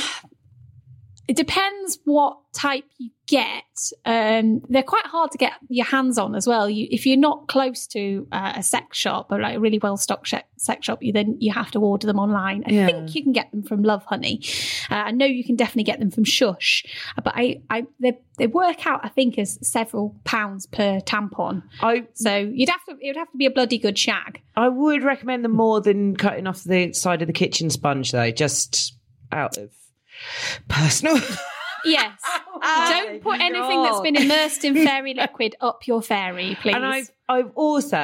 it 1.29 1.37
depends 1.37 1.99
what 2.05 2.39
type 2.53 2.85
you 2.99 3.11
get. 3.29 3.63
Um, 4.05 4.61
they're 4.69 4.83
quite 4.83 5.07
hard 5.07 5.31
to 5.31 5.39
get 5.39 5.53
your 5.69 5.87
hands 5.87 6.19
on 6.19 6.35
as 6.35 6.47
well. 6.47 6.69
You, 6.69 6.87
if 6.91 7.07
you're 7.07 7.17
not 7.17 7.49
close 7.49 7.87
to 7.89 8.27
uh, 8.33 8.55
a 8.57 8.63
sex 8.63 8.99
shop 8.99 9.29
or 9.31 9.41
like 9.41 9.57
a 9.57 9.61
really 9.61 9.79
well 9.79 9.97
stocked 9.97 10.27
sh- 10.29 10.35
sex 10.59 10.85
shop, 10.87 11.03
you 11.03 11.13
then 11.13 11.37
you 11.41 11.53
have 11.53 11.71
to 11.71 11.79
order 11.81 12.07
them 12.07 12.19
online. 12.19 12.65
I 12.67 12.73
Yeah. 12.73 12.87
think 12.87 13.15
you 13.15 13.23
can 13.23 13.33
get 13.33 13.51
them 13.53 13.63
from 13.63 13.83
Lovehoney. 13.85 14.45
Uh, 14.91 14.95
I 14.97 15.11
know 15.13 15.25
you 15.25 15.45
can 15.45 15.57
definitely 15.57 15.85
get 15.85 16.01
them 16.01 16.11
from 16.11 16.25
Shush, 16.25 16.85
but 17.23 17.33
I, 17.37 17.63
I 17.71 17.87
they, 18.01 18.19
they 18.37 18.49
work 18.49 18.87
out 18.87 19.01
I 19.05 19.09
think 19.09 19.39
as 19.39 19.59
several 19.67 20.17
pounds 20.25 20.67
per 20.67 20.99
tampon. 21.01 21.63
I 21.81 22.07
So 22.15 22.37
you'd 22.37 22.69
have 22.69 22.85
to 22.87 22.97
it 23.01 23.07
would 23.09 23.17
have 23.17 23.31
to 23.31 23.39
be 23.39 23.47
a 23.47 23.51
bloody 23.51 23.79
good 23.79 23.97
shag. 23.99 24.43
I 24.57 24.69
would 24.69 25.03
recommend 25.05 25.45
them 25.45 25.53
more 25.57 25.81
than 25.81 26.17
cutting 26.17 26.47
off 26.47 26.65
the 26.65 26.93
side 26.93 27.23
of 27.23 27.29
the 27.29 27.33
kitchen 27.33 27.71
sponge, 27.71 28.11
though, 28.13 28.31
just 28.33 28.95
out 29.31 29.57
of 29.57 29.71
personal. 30.69 31.19
Yes. 31.85 32.13
Oh 32.65 32.89
Don't 33.05 33.21
put 33.25 33.41
anything 33.41 33.83
that's 33.83 34.01
been 34.03 34.15
immersed 34.15 34.65
in 34.65 34.75
fairy 34.87 35.15
liquid 35.15 35.57
up 35.61 35.85
your 35.89 36.01
fairy, 36.01 36.57
please. 36.63 36.77
And 36.77 36.87
I've, 36.87 37.11
I've 37.29 37.51
also 37.57 37.97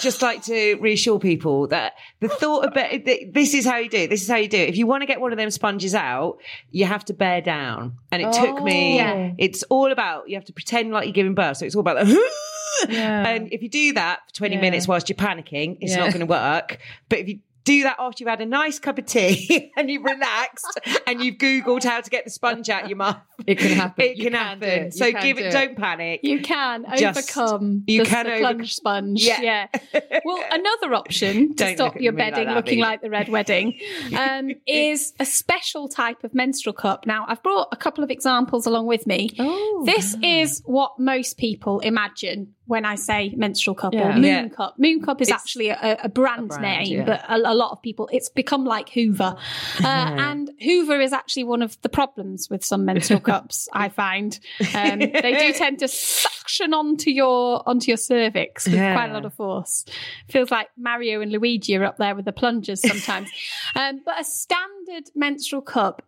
just 0.00 0.20
like 0.20 0.42
to 0.46 0.74
reassure 0.80 1.20
people 1.20 1.68
that 1.68 1.92
the 2.18 2.28
thought 2.28 2.66
about 2.66 2.90
th- 2.90 3.32
this 3.32 3.54
is 3.54 3.64
how 3.64 3.76
you 3.76 3.88
do 3.88 3.98
it. 3.98 4.10
This 4.10 4.22
is 4.22 4.28
how 4.28 4.34
you 4.38 4.48
do 4.48 4.56
it. 4.56 4.68
If 4.68 4.76
you 4.78 4.88
want 4.88 5.02
to 5.02 5.06
get 5.06 5.20
one 5.20 5.30
of 5.30 5.38
them 5.38 5.50
sponges 5.52 5.94
out, 5.94 6.38
you 6.72 6.86
have 6.86 7.04
to 7.04 7.14
bear 7.14 7.40
down. 7.40 7.98
And 8.10 8.20
it 8.20 8.32
took 8.32 8.60
me, 8.64 8.94
oh. 8.94 9.04
Yeah. 9.04 9.30
it's 9.38 9.62
all 9.64 9.92
about, 9.92 10.28
you 10.28 10.34
have 10.34 10.46
to 10.46 10.52
pretend 10.52 10.90
like 10.90 11.04
you're 11.06 11.12
giving 11.12 11.36
birth. 11.36 11.58
So 11.58 11.66
it's 11.66 11.76
all 11.76 11.82
about 11.82 12.04
the, 12.04 12.30
Yeah. 12.88 13.28
and 13.28 13.52
if 13.52 13.62
you 13.62 13.68
do 13.68 13.92
that 13.92 14.22
for 14.26 14.34
20 14.38 14.56
Yeah. 14.56 14.60
minutes 14.60 14.88
whilst 14.88 15.08
you're 15.08 15.14
panicking, 15.16 15.78
it's 15.80 15.94
not 15.94 16.08
going 16.08 16.18
to 16.18 16.26
work. 16.26 16.78
But 17.08 17.20
if 17.20 17.28
you 17.28 17.38
do 17.64 17.82
that 17.84 17.96
after 17.98 18.22
you've 18.22 18.28
had 18.28 18.40
a 18.40 18.46
nice 18.46 18.78
cup 18.78 18.98
of 18.98 19.06
tea 19.06 19.72
and 19.76 19.88
you've 19.90 20.04
relaxed 20.04 20.80
and 21.06 21.22
you've 21.22 21.36
Googled 21.36 21.82
how 21.84 22.00
to 22.00 22.10
get 22.10 22.24
the 22.24 22.30
sponge 22.30 22.68
out 22.70 22.88
your 22.88 22.96
mouth, 22.96 23.16
It 23.46 23.58
can 23.58 23.70
happen. 23.72 24.04
it 24.04 24.14
can, 24.16 24.24
can 24.24 24.32
happen. 24.34 24.68
it. 24.68 24.94
So 24.94 25.10
can 25.10 25.22
give 25.22 25.38
it, 25.38 25.46
it. 25.46 25.52
don't 25.52 25.76
panic. 25.76 26.20
you 26.22 26.40
can 26.40 26.84
Just- 26.96 27.34
overcome 27.34 27.82
you 27.86 28.04
the, 28.04 28.08
can 28.10 28.26
the 28.26 28.38
plunge 28.38 28.74
sponge. 28.74 29.24
Yeah. 29.24 29.40
Yeah. 29.40 29.66
Well, 30.24 30.42
another 30.50 30.94
option 30.94 31.50
to 31.56 31.64
Don't 31.64 31.74
stop 31.76 32.00
your 32.00 32.12
me 32.12 32.22
like 32.22 32.34
bedding 32.34 32.54
looking 32.54 32.78
like 32.78 33.02
the 33.02 33.10
red 33.10 33.28
wedding 33.28 33.78
um, 34.16 34.50
is 34.66 35.12
a 35.18 35.24
special 35.26 35.88
type 35.88 36.24
of 36.24 36.34
menstrual 36.34 36.72
cup. 36.72 37.06
Now, 37.06 37.24
I've 37.28 37.42
brought 37.42 37.68
a 37.72 37.76
couple 37.76 38.04
of 38.04 38.10
examples 38.10 38.66
along 38.66 38.86
with 38.86 39.06
me. 39.06 39.30
Oh, 39.38 39.82
This 39.84 40.16
is 40.22 40.62
what 40.64 40.98
most 40.98 41.36
people 41.36 41.80
imagine 41.80 42.54
when 42.66 42.84
I 42.86 42.94
say 42.94 43.32
menstrual 43.36 43.74
cup 43.74 43.94
or 43.94 44.12
moon 44.14 44.22
Yeah. 44.24 44.48
cup. 44.48 44.76
Mooncup 44.78 45.20
is 45.20 45.28
It's 45.28 45.34
actually 45.34 45.68
a, 45.68 45.98
a 46.04 46.08
brand, 46.08 46.48
brand, 46.48 46.62
name, 46.62 46.98
yeah. 47.00 47.04
but 47.04 47.24
a, 47.28 47.52
a 47.52 47.54
lot 47.54 47.72
of 47.72 47.82
people, 47.82 48.08
it's 48.12 48.28
become 48.30 48.64
like 48.64 48.88
Hoover. 48.90 49.36
Uh, 49.84 49.86
and 50.18 50.50
Hoover 50.60 50.98
is 51.00 51.12
actually 51.12 51.44
one 51.44 51.60
of 51.60 51.80
the 51.82 51.88
problems 51.88 52.48
with 52.48 52.64
some 52.64 52.84
menstrual 52.84 53.20
cups, 53.32 53.68
I 53.72 53.88
find. 53.90 54.38
Um, 54.74 54.98
they 55.00 55.36
do 55.38 55.52
tend 55.58 55.80
to 55.80 55.88
suction 55.88 56.72
onto 56.72 57.10
your 57.10 57.62
onto 57.68 57.88
your 57.90 57.96
cervix 57.98 58.64
with 58.64 58.74
Yeah. 58.74 58.94
quite 58.94 59.10
a 59.10 59.12
lot 59.12 59.24
of 59.26 59.34
force. 59.34 59.84
Feels 60.28 60.50
like 60.50 60.68
Mario 60.76 61.20
and 61.20 61.32
Luigi 61.32 61.76
are 61.76 61.84
up 61.84 61.98
there 61.98 62.14
with 62.14 62.24
the 62.24 62.32
plungers 62.32 62.80
sometimes. 62.80 63.28
um, 63.74 64.00
but 64.06 64.18
a 64.20 64.24
standard 64.24 65.04
menstrual 65.14 65.62
cup 65.62 66.02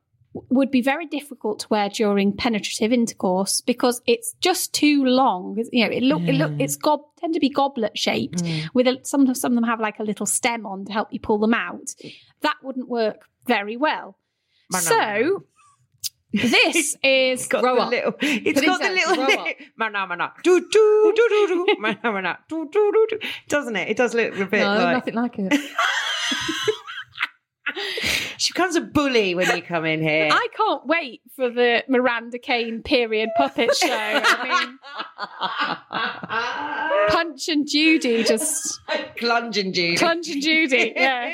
would 0.51 0.71
be 0.71 0.83
very 0.83 1.07
difficult 1.07 1.61
to 1.61 1.67
wear 1.69 1.89
during 1.89 2.37
penetrative 2.37 2.93
intercourse 2.93 3.61
because 3.61 4.03
it's 4.07 4.35
just 4.41 4.73
too 4.73 5.05
long. 5.05 5.63
You 5.73 5.85
know, 5.85 5.91
it 5.91 6.03
look 6.03 6.23
it 6.23 6.35
look 6.35 6.53
mm. 6.53 6.61
it's 6.61 6.77
gob 6.77 7.01
tend 7.19 7.35
to 7.35 7.41
be 7.41 7.49
goblet 7.49 7.97
shaped 7.97 8.43
mm. 8.43 8.69
with 8.75 8.87
a, 8.87 9.01
some 9.03 9.35
some 9.35 9.53
of 9.53 9.57
them 9.57 9.65
have 9.65 9.81
like 9.81 9.99
a 9.99 10.05
little 10.05 10.27
stem 10.27 10.67
on 10.67 10.85
to 10.87 10.93
help 10.93 11.13
you 11.13 11.21
pull 11.21 11.39
them 11.39 11.55
out. 11.55 11.95
That 12.43 12.57
wouldn't 12.63 12.89
work 12.89 13.23
very 13.47 13.77
well. 13.77 14.19
So 14.73 15.45
this 16.33 16.97
is 17.03 17.47
got 17.47 17.63
Grow 17.63 17.77
the 17.77 17.83
up. 17.83 17.91
little. 17.91 18.15
It's 18.21 18.61
got 18.61 18.81
the 18.81 18.91
little. 18.91 19.55
Mana 19.77 20.07
mana 20.07 20.33
do 20.43 20.61
do 20.61 21.13
do 21.17 21.29
do 21.29 21.47
do 21.49 21.77
mana 21.79 21.99
mana 22.03 22.39
do 22.49 22.69
do 22.71 22.93
do 22.93 23.07
do. 23.11 23.29
Doesn't 23.49 23.77
it? 23.77 23.89
It 23.89 23.97
does 23.97 24.15
look 24.15 24.35
a 24.35 24.47
bit 24.47 24.61
no, 24.61 24.75
like 24.75 24.97
nothing 24.97 25.15
like 25.15 25.39
it. 25.39 25.61
she 28.37 28.53
becomes 28.53 28.77
a 28.77 28.81
bully 28.81 29.35
when 29.35 29.55
you 29.57 29.63
come 29.63 29.85
in 29.85 30.03
here. 30.03 30.29
I 30.31 30.49
can't 30.57 30.87
wait 30.87 31.23
for 31.35 31.51
the 31.51 31.85
Miranda 31.89 32.39
Kane 32.39 32.83
period 32.83 33.31
puppet 33.37 33.75
show. 33.77 33.89
I 33.91 34.69
mean, 34.69 34.79
Punch 37.09 37.49
and 37.49 37.69
Judy 37.69 38.25
just 38.25 38.81
Clunge 39.17 39.61
and 39.61 39.75
Judy. 39.75 39.97
Punch 39.97 40.29
and 40.29 40.43
Judy, 40.43 40.93
yeah. 40.97 41.33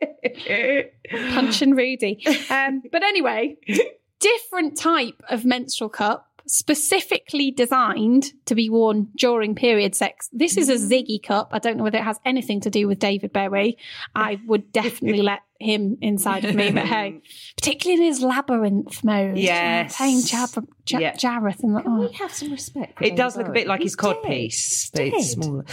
Punch 1.34 1.62
and 1.62 1.76
Rudy. 1.76 2.24
Um, 2.48 2.82
but 2.90 3.02
anyway, 3.02 3.56
different 4.18 4.78
type 4.78 5.22
of 5.28 5.44
menstrual 5.44 5.90
cup 5.90 6.29
specifically 6.46 7.50
designed 7.50 8.32
to 8.46 8.54
be 8.54 8.68
worn 8.70 9.08
during 9.16 9.54
period 9.54 9.94
sex. 9.94 10.28
This 10.32 10.56
is 10.56 10.68
a 10.68 10.74
mm. 10.74 10.90
Ziggy 10.90 11.22
cup. 11.22 11.50
I 11.52 11.58
don't 11.58 11.76
know 11.76 11.84
whether 11.84 11.98
it 11.98 12.04
has 12.04 12.18
anything 12.24 12.60
to 12.62 12.70
do 12.70 12.86
with 12.88 12.98
David 12.98 13.32
Bowie. 13.32 13.78
I 14.14 14.40
would 14.46 14.72
definitely 14.72 15.22
let 15.22 15.40
him 15.58 15.98
inside 16.00 16.44
of 16.44 16.54
me, 16.54 16.70
but 16.70 16.86
hey, 16.86 17.20
particularly 17.56 18.02
in 18.02 18.06
his 18.08 18.22
labyrinth 18.22 19.04
mode. 19.04 19.36
you 19.36 19.46
know, 19.46 19.52
Yes. 19.52 19.96
Playing 19.96 20.22
Jab- 20.22 20.66
Ja- 20.88 20.98
Yeah. 20.98 21.14
Jareth 21.16 21.62
and 21.62 21.76
the, 21.76 21.82
Can 21.82 21.98
we 21.98 22.06
oh. 22.06 22.12
have 22.12 22.32
some 22.32 22.50
respect? 22.50 22.98
for 22.98 23.04
It 23.04 23.16
does 23.16 23.34
David 23.34 23.46
look 23.48 23.50
a 23.50 23.60
bit 23.60 23.66
like 23.66 23.80
his 23.82 23.92
He's 23.92 23.96
cod 23.96 24.16
dead. 24.22 24.30
piece, 24.32 24.66
He's 24.82 24.90
but 24.90 25.02
it's 25.02 25.34
dead. 25.34 25.42
smaller. 25.44 25.64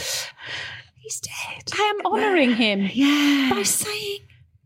He's 0.95 1.19
dead. 1.21 1.63
I 1.73 1.93
am 1.99 2.05
honouring 2.11 2.55
him 2.55 2.89
Yeah. 2.93 3.49
by 3.53 3.63
saying 3.63 4.19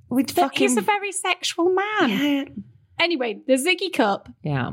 We'd 0.09 0.29
that 0.29 0.35
fucking. 0.41 0.69
he's 0.69 0.77
a 0.77 0.81
very 0.81 1.11
sexual 1.11 1.69
man. 1.73 2.09
yeah. 2.09 2.43
Anyway, 2.99 3.41
the 3.47 3.53
Ziggy 3.53 3.93
cup 3.93 4.27
Yeah. 4.43 4.71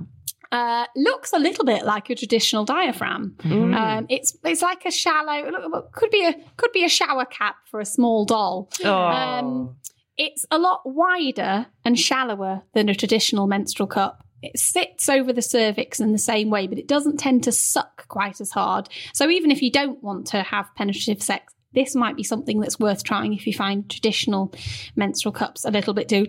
Uh, 0.50 0.87
looks 0.96 1.32
a 1.32 1.38
little 1.38 1.64
bit 1.64 1.84
like 1.84 2.11
a 2.11 2.14
traditional 2.14 2.64
diaphragm. 2.64 3.37
Mm. 3.40 3.76
Um, 3.76 4.06
it's 4.08 4.37
it's 4.44 4.62
like 4.62 4.84
a 4.84 4.90
shallow, 4.90 5.50
look, 5.50 5.92
could 5.92 6.11
be 6.11 6.24
a 6.24 6.34
could 6.56 6.72
be 6.72 6.84
a 6.84 6.88
shower 6.88 7.24
cap 7.24 7.56
for 7.70 7.80
a 7.80 7.84
small 7.84 8.24
doll. 8.24 8.70
Oh. 8.84 8.94
Um, 8.94 9.76
it's 10.16 10.44
a 10.50 10.58
lot 10.58 10.80
wider 10.84 11.66
and 11.84 11.98
shallower 11.98 12.62
than 12.74 12.88
a 12.88 12.94
traditional 12.94 13.46
menstrual 13.46 13.87
cup. 13.87 14.24
It 14.42 14.58
sits 14.58 15.08
over 15.08 15.32
the 15.32 15.42
cervix 15.42 16.00
in 16.00 16.12
the 16.12 16.18
same 16.18 16.50
way, 16.50 16.66
but 16.66 16.78
it 16.78 16.88
doesn't 16.88 17.18
tend 17.18 17.44
to 17.44 17.52
suck 17.52 18.06
quite 18.08 18.40
as 18.40 18.50
hard. 18.50 18.88
So 19.12 19.28
even 19.30 19.50
if 19.50 19.62
you 19.62 19.70
don't 19.70 20.02
want 20.02 20.28
to 20.28 20.42
have 20.42 20.74
penetrative 20.76 21.22
sex 21.22 21.54
this 21.72 21.94
might 21.94 22.16
be 22.16 22.22
something 22.22 22.61
that's 22.61 22.80
worth 22.80 23.04
trying 23.04 23.34
if 23.34 23.46
you 23.46 23.52
find 23.52 23.88
traditional 23.90 24.52
menstrual 24.96 25.32
cups 25.32 25.64
a 25.64 25.70
little 25.70 25.94
bit 25.94 26.08
too. 26.08 26.26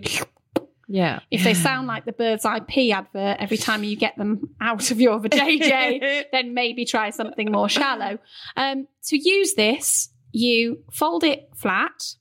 Yeah. 0.92 1.20
If 1.30 1.44
they 1.44 1.54
sound 1.54 1.86
like 1.86 2.04
the 2.04 2.12
Birds 2.12 2.44
Eye 2.44 2.58
pea 2.58 2.90
advert 2.90 3.36
every 3.38 3.56
time 3.56 3.84
you 3.84 3.94
get 3.94 4.16
them 4.16 4.50
out 4.60 4.90
of 4.90 5.00
your 5.00 5.20
JJ, 5.20 6.24
then 6.32 6.52
maybe 6.52 6.84
try 6.84 7.10
something 7.10 7.52
more 7.52 7.68
shallow. 7.68 8.18
Um, 8.56 8.88
to 9.04 9.16
use 9.16 9.54
this, 9.54 10.08
you 10.32 10.82
fold 10.90 11.22
it 11.22 11.48
flat, 11.54 12.16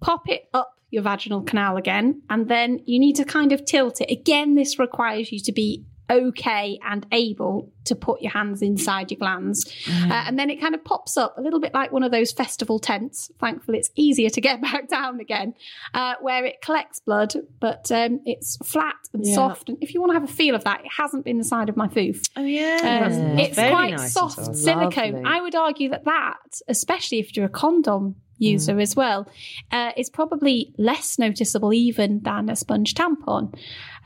pop 0.00 0.26
it 0.26 0.48
up 0.54 0.72
your 0.90 1.02
vaginal 1.02 1.42
canal 1.42 1.76
again, 1.76 2.22
and 2.30 2.48
then 2.48 2.80
you 2.86 2.98
need 2.98 3.16
to 3.16 3.26
kind 3.26 3.52
of 3.52 3.66
tilt 3.66 4.00
it. 4.00 4.10
Again, 4.10 4.54
this 4.54 4.78
requires 4.78 5.30
you 5.30 5.38
to 5.40 5.52
be 5.52 5.84
okay 6.10 6.78
and 6.84 7.06
able 7.12 7.72
to 7.84 7.94
put 7.94 8.20
your 8.20 8.32
hands 8.32 8.60
inside 8.62 9.10
your 9.10 9.18
glands. 9.18 9.64
Uh, 9.88 10.12
and 10.26 10.38
then 10.38 10.50
it 10.50 10.60
kind 10.60 10.74
of 10.74 10.84
pops 10.84 11.16
up 11.16 11.36
a 11.38 11.40
little 11.40 11.58
bit 11.60 11.72
like 11.72 11.90
one 11.90 12.02
of 12.02 12.10
those 12.10 12.32
festival 12.32 12.78
tents. 12.78 13.30
Thankfully, 13.40 13.78
it's 13.78 13.90
easier 13.96 14.28
to 14.30 14.40
get 14.40 14.60
back 14.68 14.88
down 14.88 15.20
again, 15.20 15.54
uh, 15.94 16.14
where 16.20 16.44
it 16.44 16.60
collects 16.62 17.00
blood, 17.00 17.32
but 17.60 17.90
um, 17.90 18.20
it's 18.26 18.56
flat 18.64 18.94
and 19.14 19.26
Yeah. 19.26 19.34
soft. 19.34 19.68
And 19.70 19.78
if 19.80 19.94
you 19.94 20.00
want 20.00 20.10
to 20.10 20.14
have 20.20 20.24
a 20.28 20.32
feel 20.32 20.54
of 20.54 20.64
that, 20.64 20.80
it 20.84 20.90
hasn't 20.96 21.24
been 21.24 21.38
the 21.38 21.44
side 21.44 21.68
of 21.68 21.76
my 21.76 21.88
foof. 21.88 22.20
Oh 22.36 22.44
yeah, 22.44 23.06
Um, 23.06 23.38
it's 23.38 23.54
quite 23.56 23.94
nice 23.94 24.12
soft 24.12 24.54
silicone. 24.56 25.24
I 25.26 25.40
would 25.40 25.54
argue 25.54 25.88
that 25.90 26.04
that, 26.04 26.36
especially 26.68 27.20
if 27.20 27.36
you're 27.36 27.46
a 27.46 27.50
condom 27.50 28.16
user 28.38 28.74
Mm. 28.74 28.82
as 28.82 28.96
well, 28.96 29.28
uh, 29.72 29.92
is 29.96 30.08
probably 30.10 30.72
less 30.78 31.18
noticeable 31.18 31.72
even 31.72 32.20
than 32.22 32.48
a 32.48 32.56
sponge 32.56 32.94
tampon. 32.94 33.54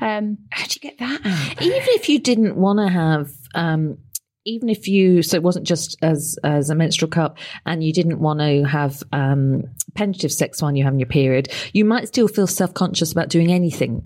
Um, 0.01 0.39
How'd 0.51 0.75
you 0.75 0.81
get 0.81 0.99
that 0.99 1.21
out? 1.25 1.63
even 1.63 1.83
if 1.95 2.09
you 2.09 2.19
didn't 2.19 2.57
want 2.57 2.79
to 2.81 2.89
have 2.89 3.31
um 3.55 3.99
even 4.45 4.69
if 4.69 4.89
you 4.89 5.23
so 5.23 5.37
it 5.37 5.43
wasn't 5.43 5.65
just 5.67 5.97
as 6.03 6.37
as 6.43 6.69
a 6.71 6.75
menstrual 6.75 7.09
cup 7.11 7.39
and 7.67 7.85
you 7.85 7.93
didn't 7.93 8.19
want 8.19 8.41
to 8.41 8.65
have 8.65 9.03
um 9.13 9.63
penetrative 9.95 10.33
sex 10.33 10.61
while 10.61 10.75
you're 10.75 10.85
having 10.85 10.99
your 10.99 11.07
period 11.09 11.49
you 11.73 11.85
might 11.85 12.09
still 12.09 12.27
feel 12.27 12.47
self-conscious 12.49 13.13
about 13.13 13.29
doing 13.29 13.53
anything 13.53 14.03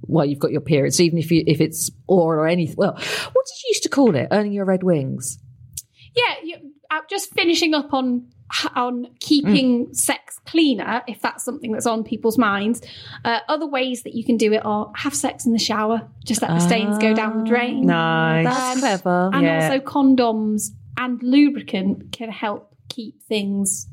while 0.00 0.24
you've 0.24 0.40
got 0.40 0.50
your 0.50 0.60
period 0.62 0.92
so 0.94 1.02
even 1.04 1.18
if 1.18 1.30
you 1.30 1.44
if 1.46 1.60
it's 1.60 1.90
oral 2.08 2.42
or 2.42 2.48
anything 2.48 2.74
well 2.76 2.92
what 2.94 3.00
did 3.46 3.62
you 3.62 3.68
used 3.68 3.82
to 3.84 3.88
call 3.88 4.16
it 4.16 4.26
earning 4.32 4.52
your 4.52 4.64
red 4.64 4.82
wings 4.82 5.38
yeah, 6.16 6.34
you, 6.42 6.56
uh, 6.90 7.00
just 7.08 7.32
finishing 7.34 7.74
up 7.74 7.92
on 7.92 8.26
on 8.74 9.08
keeping 9.20 9.92
sex 9.92 10.40
cleaner, 10.46 11.02
if 11.06 11.20
that's 11.20 11.44
something 11.44 11.72
that's 11.72 11.86
on 11.86 12.02
people's 12.02 12.38
minds. 12.38 12.80
Uh, 13.24 13.40
other 13.48 13.66
ways 13.66 14.02
that 14.04 14.14
you 14.14 14.24
can 14.24 14.36
do 14.36 14.52
it 14.52 14.64
are 14.64 14.90
have 14.96 15.14
sex 15.14 15.44
in 15.46 15.52
the 15.52 15.58
shower, 15.58 16.08
just 16.24 16.40
let 16.42 16.54
the 16.54 16.60
stains 16.60 16.96
go 16.98 17.12
down 17.12 17.38
the 17.38 17.44
drain. 17.44 17.86
Nice. 17.86 18.44
that's 18.46 18.72
Um, 18.76 18.78
clever 18.80 19.30
And 19.34 19.44
Yeah. 19.44 19.54
also 19.64 19.78
condoms 19.84 20.70
and 20.96 21.22
lubricant 21.22 22.10
can 22.12 22.30
help 22.30 22.74
keep 22.88 23.22
things 23.22 23.86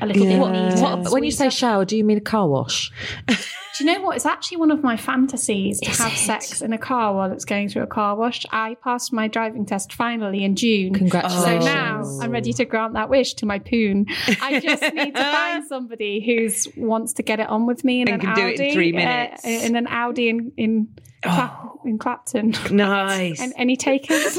a 0.00 0.06
little 0.06 0.24
Yeah. 0.26 0.68
neater. 0.68 0.82
What- 0.82 0.92
and 0.98 1.08
when 1.10 1.24
you 1.24 1.30
say 1.30 1.50
shower 1.50 1.84
do 1.84 1.96
you 1.96 2.04
mean 2.04 2.18
a 2.18 2.22
car 2.22 2.48
wash 2.48 2.90
Do 3.76 3.84
you 3.84 3.92
know 3.94 4.00
what? 4.02 4.16
It's 4.16 4.26
actually 4.26 4.56
one 4.56 4.72
of 4.72 4.82
my 4.82 4.96
fantasies 4.96 5.78
to 5.82 5.90
Is 5.90 5.98
have 6.00 6.12
it? 6.12 6.16
sex 6.16 6.62
in 6.62 6.72
a 6.72 6.78
car 6.78 7.14
while 7.14 7.30
it's 7.30 7.44
going 7.44 7.68
through 7.68 7.82
a 7.84 7.86
car 7.86 8.16
wash. 8.16 8.44
I 8.50 8.74
passed 8.82 9.12
my 9.12 9.28
driving 9.28 9.66
test 9.66 9.92
finally 9.92 10.42
in 10.42 10.56
June. 10.56 10.94
congratulations 10.94 11.64
So 11.64 11.72
now 11.72 12.02
I'm 12.20 12.32
ready 12.32 12.52
to 12.54 12.64
grant 12.64 12.94
that 12.94 13.08
wish 13.08 13.34
to 13.34 13.46
my 13.46 13.60
poon. 13.60 14.06
I 14.42 14.58
just 14.58 14.82
need 14.82 15.14
to 15.14 15.22
find 15.22 15.64
somebody 15.68 16.18
who 16.26 16.48
wants 16.82 17.12
to 17.14 17.22
get 17.22 17.38
it 17.38 17.48
on 17.48 17.66
with 17.68 17.84
me 17.84 18.00
in 18.02 18.08
And 18.08 18.20
an 18.20 18.26
can 18.26 18.34
do 18.34 18.42
Audi. 18.42 18.54
it 18.54 18.60
in 18.60 18.72
three 18.72 18.92
uh, 18.92 18.96
minutes. 18.96 19.42
Oh. 19.44 19.48
in 19.48 19.76
an 19.76 19.86
Audi 19.86 20.28
in 20.28 20.52
in, 20.56 20.88
Clap- 21.22 21.64
in 21.84 21.98
Clapton. 21.98 22.54
Nice. 22.72 23.40
And 23.44 23.52
any 23.56 23.76
takers? 23.76 24.38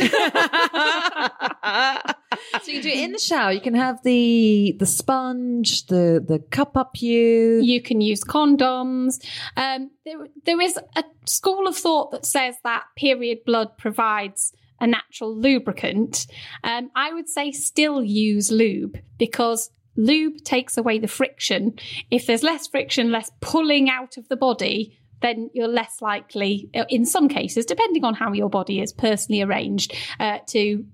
So 2.61 2.71
you 2.71 2.81
do 2.81 2.89
it 2.89 2.97
in 2.97 3.11
the 3.11 3.19
shower. 3.19 3.51
You 3.51 3.61
can 3.61 3.75
have 3.75 4.01
the 4.03 4.75
the 4.79 4.85
sponge, 4.85 5.85
the 5.87 6.23
the 6.25 6.39
cup 6.39 6.75
up 6.75 7.01
you. 7.01 7.61
you 7.61 7.81
can 7.81 8.01
use 8.01 8.23
condoms. 8.23 9.23
Um, 9.55 9.91
there, 10.05 10.17
there 10.45 10.61
is 10.61 10.77
a 10.95 11.03
school 11.25 11.67
of 11.67 11.75
thought 11.75 12.11
that 12.11 12.25
says 12.25 12.55
that 12.63 12.83
period 12.95 13.39
blood 13.45 13.77
provides 13.77 14.53
a 14.79 14.87
natural 14.87 15.35
lubricant. 15.35 16.27
Um, 16.63 16.89
I 16.95 17.13
would 17.13 17.29
say 17.29 17.51
still 17.51 18.03
use 18.03 18.51
lube 18.51 18.97
because 19.17 19.69
lube 19.95 20.43
takes 20.43 20.77
away 20.77 20.99
the 20.99 21.07
friction. 21.07 21.77
If 22.09 22.25
there's 22.25 22.43
less 22.43 22.67
friction, 22.67 23.11
less 23.11 23.29
pulling 23.41 23.89
out 23.89 24.17
of 24.17 24.27
the 24.29 24.37
body, 24.37 24.97
then 25.21 25.49
you're 25.53 25.67
less 25.67 26.01
likely, 26.01 26.69
uh, 26.73 26.85
in 26.87 27.05
some 27.05 27.27
cases, 27.27 27.65
depending 27.65 28.05
on 28.05 28.13
how 28.13 28.31
your 28.31 28.49
body 28.49 28.79
is 28.79 28.93
personally 28.93 29.41
arranged, 29.41 29.93
uh, 30.19 30.39
to 30.47 30.85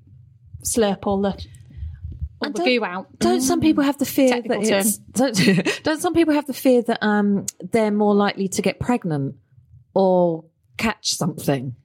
slurp 0.66 1.00
all 1.08 1.22
the, 1.22 1.30
all 1.30 2.48
And 2.48 2.56
the 2.56 2.64
goo 2.64 2.84
out. 2.86 3.08
Don't 3.20 3.42
some 3.42 3.62
people 3.62 3.84
have 3.84 3.98
the 3.98 4.06
fear 4.06 4.30
Technical 4.30 4.62
that 4.62 4.86
it's, 4.86 4.98
don't, 5.12 5.84
don't 5.84 6.02
some 6.02 6.14
people 6.14 6.34
have 6.34 6.46
the 6.48 6.54
fear 6.54 6.82
that 6.84 7.00
um 7.02 7.46
they're 7.72 7.92
more 7.92 8.14
likely 8.16 8.48
to 8.50 8.62
get 8.62 8.80
pregnant 8.80 9.36
or 9.94 10.46
catch 10.78 11.14
something? 11.16 11.76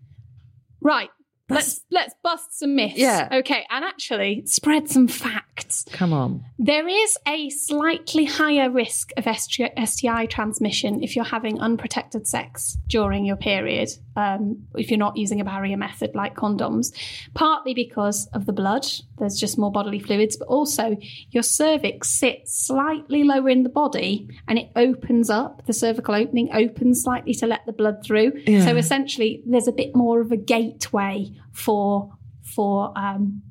Right. 0.81 1.11
That's- 1.49 1.67
Let's 1.67 1.81
let's 1.91 2.15
bust 2.23 2.59
some 2.61 2.77
myths. 2.77 2.97
Yeah. 2.97 3.29
Okay, 3.33 3.67
and 3.71 3.85
actually 3.85 4.45
spread 4.47 4.89
some 4.89 5.09
facts. 5.09 5.85
Come 5.91 6.13
on. 6.13 6.45
There 6.61 6.87
is 6.87 7.19
a 7.27 7.51
slightly 7.51 8.25
higher 8.25 8.71
risk 8.71 9.11
of 9.17 9.25
STI 9.37 9.73
STI 9.85 10.27
transmission 10.27 11.03
if 11.03 11.17
you're 11.17 11.25
having 11.25 11.59
unprotected 11.61 12.29
sex 12.29 12.79
during 12.87 13.25
your 13.25 13.35
period, 13.37 13.89
um, 14.21 14.67
if 14.75 14.91
you're 14.91 14.99
not 14.99 15.17
using 15.17 15.41
a 15.41 15.45
barrier 15.45 15.77
method 15.77 16.15
like 16.15 16.35
condoms, 16.35 16.93
partly 17.35 17.75
because 17.75 18.27
of 18.33 18.47
the 18.47 18.53
blood, 18.53 18.87
there's 19.19 19.39
just 19.39 19.59
more 19.59 19.73
bodily 19.73 19.99
fluids, 19.99 20.37
but 20.37 20.49
also 20.49 20.97
your 21.31 21.43
cervix 21.43 22.11
sits 22.11 22.67
slightly 22.67 23.25
lower 23.25 23.49
in 23.49 23.63
the 23.63 23.69
body 23.69 24.29
and 24.49 24.59
it 24.59 24.71
opens 24.77 25.31
up, 25.31 25.67
the 25.67 25.73
cervical 25.73 26.15
opening 26.15 26.49
opens 26.53 27.03
slightly 27.03 27.35
to 27.35 27.47
let 27.47 27.65
the 27.67 27.73
blood 27.73 28.05
through. 28.05 28.33
Yeah. 28.47 28.65
So 28.65 28.77
essentially, 28.77 29.43
there's 29.47 29.69
a 29.69 29.73
bit 29.73 29.95
more 29.95 30.21
of 30.21 30.33
a 30.33 30.37
gateway 30.37 31.31
for 31.53 32.13
for 32.43 32.93
um, 32.97 33.43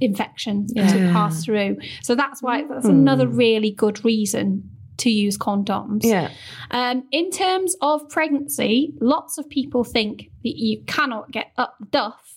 infection 0.00 0.66
to 0.68 1.10
pass 1.12 1.44
through. 1.44 1.78
So 2.02 2.14
that's 2.14 2.42
why 2.42 2.64
that's 2.68 2.86
another 2.86 3.26
really 3.26 3.70
good 3.70 4.04
reason 4.04 4.70
to 4.98 5.10
use 5.10 5.38
condoms. 5.38 6.00
Yeah. 6.02 6.30
Um, 6.70 7.04
in 7.10 7.30
terms 7.30 7.76
of 7.80 8.08
pregnancy, 8.08 8.94
lots 9.00 9.38
of 9.38 9.48
people 9.48 9.84
think 9.84 10.30
that 10.42 10.56
you 10.56 10.82
cannot 10.86 11.30
get 11.30 11.52
up 11.56 11.76
the 11.80 11.86
duff 11.86 12.34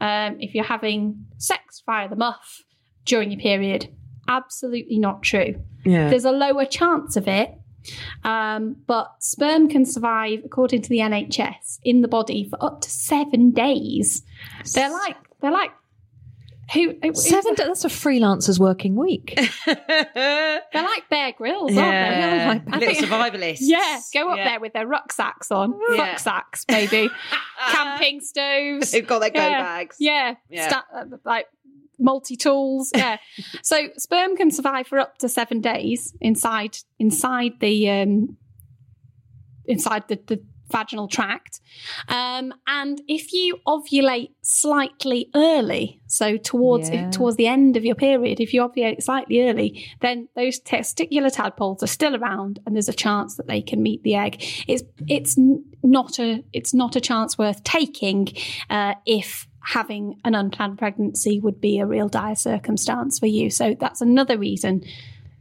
um, 0.00 0.36
if 0.40 0.54
you're 0.54 0.64
having 0.64 1.26
sex 1.38 1.82
via 1.86 2.08
the 2.08 2.16
muff 2.16 2.62
during 3.04 3.30
your 3.30 3.40
period. 3.40 3.88
Absolutely 4.28 4.98
not 4.98 5.22
true. 5.22 5.54
yeah. 5.84 6.08
There's 6.08 6.24
a 6.24 6.32
lower 6.32 6.64
chance 6.64 7.16
of 7.16 7.28
it, 7.28 7.54
um, 8.22 8.76
but 8.86 9.12
sperm 9.20 9.68
can 9.68 9.84
survive, 9.84 10.40
according 10.44 10.82
to 10.82 10.88
the 10.88 10.98
NHS, 10.98 11.78
in 11.84 12.00
the 12.00 12.08
body 12.08 12.48
for 12.48 12.62
up 12.64 12.80
to 12.80 12.90
seven 12.90 13.50
days. 13.50 14.22
They're 14.72 14.90
like 14.90 15.16
they're 15.40 15.50
like 15.50 15.72
who 16.72 16.94
who- 17.02 17.14
Seven. 17.14 17.54
who's- 17.56 17.66
That's 17.66 17.84
a 17.84 17.88
freelancer's 17.88 18.58
working 18.58 18.96
week. 18.96 19.34
They're 19.66 20.62
like 20.72 21.08
Bear 21.10 21.32
Grylls, 21.32 21.76
aren't 21.76 21.76
yeah. 21.76 22.54
they? 22.58 22.72
I 22.72 22.78
Little 22.78 22.94
think- 22.94 23.06
survivalists. 23.06 23.58
Yeah, 23.60 24.00
go 24.12 24.30
up 24.30 24.36
Yeah. 24.38 24.44
there 24.50 24.60
with 24.60 24.72
their 24.72 24.86
rucksacks 24.86 25.50
on. 25.50 25.78
Yeah. 25.92 26.02
Rucksacks, 26.02 26.64
maybe, 26.70 27.08
Camping 27.70 28.20
stoves. 28.20 28.90
They've 28.92 29.06
got 29.06 29.18
their 29.20 29.30
go 29.30 29.40
Yeah. 29.40 29.62
bags. 29.62 29.96
Yeah, 29.98 30.34
Yeah. 30.48 30.68
sta- 30.68 30.84
uh, 30.94 31.04
like 31.24 31.46
multi 31.98 32.36
tools. 32.36 32.90
Yeah. 32.94 33.18
so 33.62 33.88
sperm 33.96 34.36
can 34.36 34.50
survive 34.50 34.86
for 34.88 34.98
up 34.98 35.18
to 35.18 35.28
seven 35.28 35.60
days 35.60 36.14
inside 36.20 36.78
inside 36.98 37.52
the 37.60 37.88
um, 37.90 38.36
inside 39.66 40.04
the, 40.08 40.18
the 40.26 40.42
vaginal 40.70 41.08
tract. 41.08 41.60
Um, 42.08 42.54
and 42.66 43.00
if 43.06 43.32
you 43.32 43.58
ovulate 43.66 44.30
slightly 44.42 45.28
early, 45.34 46.00
so 46.06 46.36
towards 46.36 46.88
Yeah. 46.90 47.06
if, 47.08 47.10
towards 47.12 47.36
the 47.36 47.46
end 47.46 47.76
of 47.76 47.84
your 47.84 47.94
period, 47.94 48.40
if 48.40 48.54
you 48.54 48.62
ovulate 48.62 49.02
slightly 49.02 49.42
early, 49.48 49.86
then 50.00 50.28
those 50.36 50.60
testicular 50.60 51.32
tadpoles 51.32 51.82
are 51.82 51.86
still 51.88 52.16
around, 52.16 52.60
and 52.64 52.74
there's 52.74 52.88
a 52.88 52.92
chance 52.94 53.36
that 53.36 53.46
they 53.46 53.60
can 53.60 53.82
meet 53.82 54.02
the 54.02 54.14
egg. 54.14 54.42
It's 54.66 54.82
it's 55.06 55.36
not 55.82 56.18
a 56.18 56.42
it's 56.52 56.72
not 56.74 56.96
a 56.96 57.00
chance 57.00 57.36
worth 57.38 57.62
taking 57.64 58.28
uh, 58.70 58.94
if 59.06 59.46
having 59.66 60.20
an 60.24 60.34
unplanned 60.34 60.78
pregnancy 60.78 61.40
would 61.40 61.58
be 61.60 61.78
a 61.78 61.86
real 61.86 62.08
dire 62.08 62.34
circumstance 62.34 63.18
for 63.18 63.26
you. 63.26 63.48
So 63.50 63.74
that's 63.78 64.00
another 64.02 64.36
reason. 64.38 64.82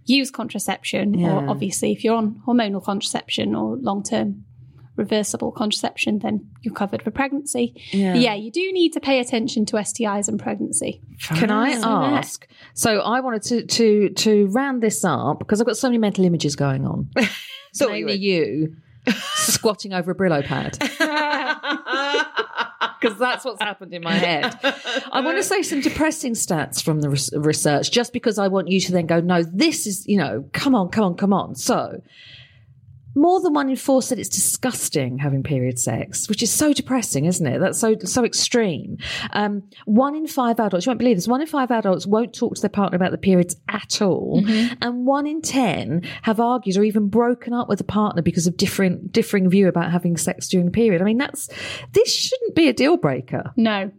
Use 0.06 0.32
contraception, 0.32 1.14
Yeah. 1.14 1.34
or 1.38 1.50
obviously, 1.50 1.92
if 1.94 2.04
you're 2.04 2.16
on 2.16 2.42
hormonal 2.46 2.84
contraception 2.84 3.56
or 3.56 3.78
long 3.78 4.04
term 4.04 4.44
reversible 4.96 5.52
contraception, 5.52 6.20
then 6.20 6.50
you're 6.62 6.74
covered 6.74 7.02
for 7.02 7.12
pregnancy. 7.12 7.74
Yeah. 7.92 8.14
Yeah, 8.16 8.34
you 8.36 8.52
do 8.52 8.72
need 8.72 8.94
to 8.94 9.00
pay 9.00 9.20
attention 9.20 9.66
to 9.68 9.78
STIs 9.78 10.28
and 10.28 10.40
pregnancy. 10.40 11.02
Can 11.22 11.52
I 11.52 11.72
ask? 11.72 12.48
So 12.74 13.00
I 13.00 13.20
wanted 13.20 13.44
to 13.44 13.66
to 13.66 14.10
to 14.10 14.48
round 14.48 14.82
this 14.82 15.04
up 15.04 15.40
because 15.40 15.60
I've 15.60 15.68
got 15.68 15.78
so 15.78 15.88
many 15.88 15.98
mental 15.98 16.26
images 16.26 16.56
going 16.56 16.86
on. 16.86 17.10
so 17.74 17.90
Mainly 17.90 18.16
you 18.16 18.76
squatting 19.36 19.94
over 19.94 20.12
a 20.12 20.16
Brillo 20.16 20.46
pad. 20.46 20.78
because 23.04 23.18
that's 23.18 23.44
what's 23.44 23.62
happened 23.62 23.94
in 23.94 24.02
my 24.02 24.14
head. 24.14 24.58
I 25.12 25.22
want 25.22 25.38
to 25.38 25.44
say 25.44 25.62
some 25.62 25.82
depressing 25.82 26.34
stats 26.34 26.82
from 26.82 27.02
the 27.02 27.10
res- 27.10 27.34
research, 27.34 27.92
just 27.92 28.14
because 28.14 28.40
I 28.40 28.48
want 28.48 28.70
you 28.70 28.80
to 28.82 28.92
then 28.92 29.06
go, 29.06 29.20
no, 29.20 29.44
this 29.44 29.86
is, 29.86 30.08
you 30.08 30.18
know, 30.18 30.46
come 30.54 30.74
on, 30.74 30.90
come 30.90 31.04
on, 31.04 31.16
come 31.16 31.34
on. 31.34 31.56
So, 31.56 32.02
more 33.16 33.42
than 33.42 33.54
one 33.54 33.70
in 33.70 33.76
four 33.76 34.02
said 34.02 34.20
it's 34.20 34.30
disgusting 34.30 35.18
having 35.18 35.44
period 35.44 35.80
sex, 35.80 36.28
which 36.28 36.44
is 36.44 36.52
so 36.52 36.74
depressing, 36.74 37.26
isn't 37.26 37.46
it? 37.46 37.60
That's 37.60 37.80
so 37.80 37.96
so 38.04 38.24
extreme. 38.26 38.98
Um, 39.32 39.64
one 39.86 40.16
in 40.16 40.28
five 40.28 40.60
adults, 40.60 40.86
you 40.86 40.90
won't 40.90 41.00
believe 41.00 41.18
this, 41.18 41.28
one 41.28 41.42
in 41.42 41.48
five 41.48 41.72
adults 41.72 42.06
won't 42.06 42.34
talk 42.34 42.56
to 42.56 42.62
their 42.62 42.70
partner 42.70 42.96
about 42.96 43.12
the 43.12 43.18
periods 43.18 43.56
at 43.70 44.02
all, 44.02 44.44
and 44.82 45.06
one 45.06 45.28
in 45.28 45.42
ten 45.42 46.02
have 46.24 46.40
argued 46.40 46.78
or 46.78 46.84
even 46.84 47.10
broken 47.10 47.54
up 47.54 47.70
with 47.70 47.80
a 47.82 47.86
partner 47.86 48.22
because 48.22 48.48
of 48.48 48.58
different 48.58 49.12
differing 49.12 49.50
view 49.50 49.68
about 49.68 49.92
having 49.92 50.18
sex 50.18 50.48
during 50.48 50.66
the 50.66 50.72
period. 50.72 51.02
I 51.02 51.06
mean, 51.06 51.18
that's 51.18 51.50
this 51.92 52.14
shouldn't 52.14 52.56
be 52.56 52.68
a 52.68 52.74
deal 52.74 52.98
breaker. 52.98 53.52
No. 53.56 53.92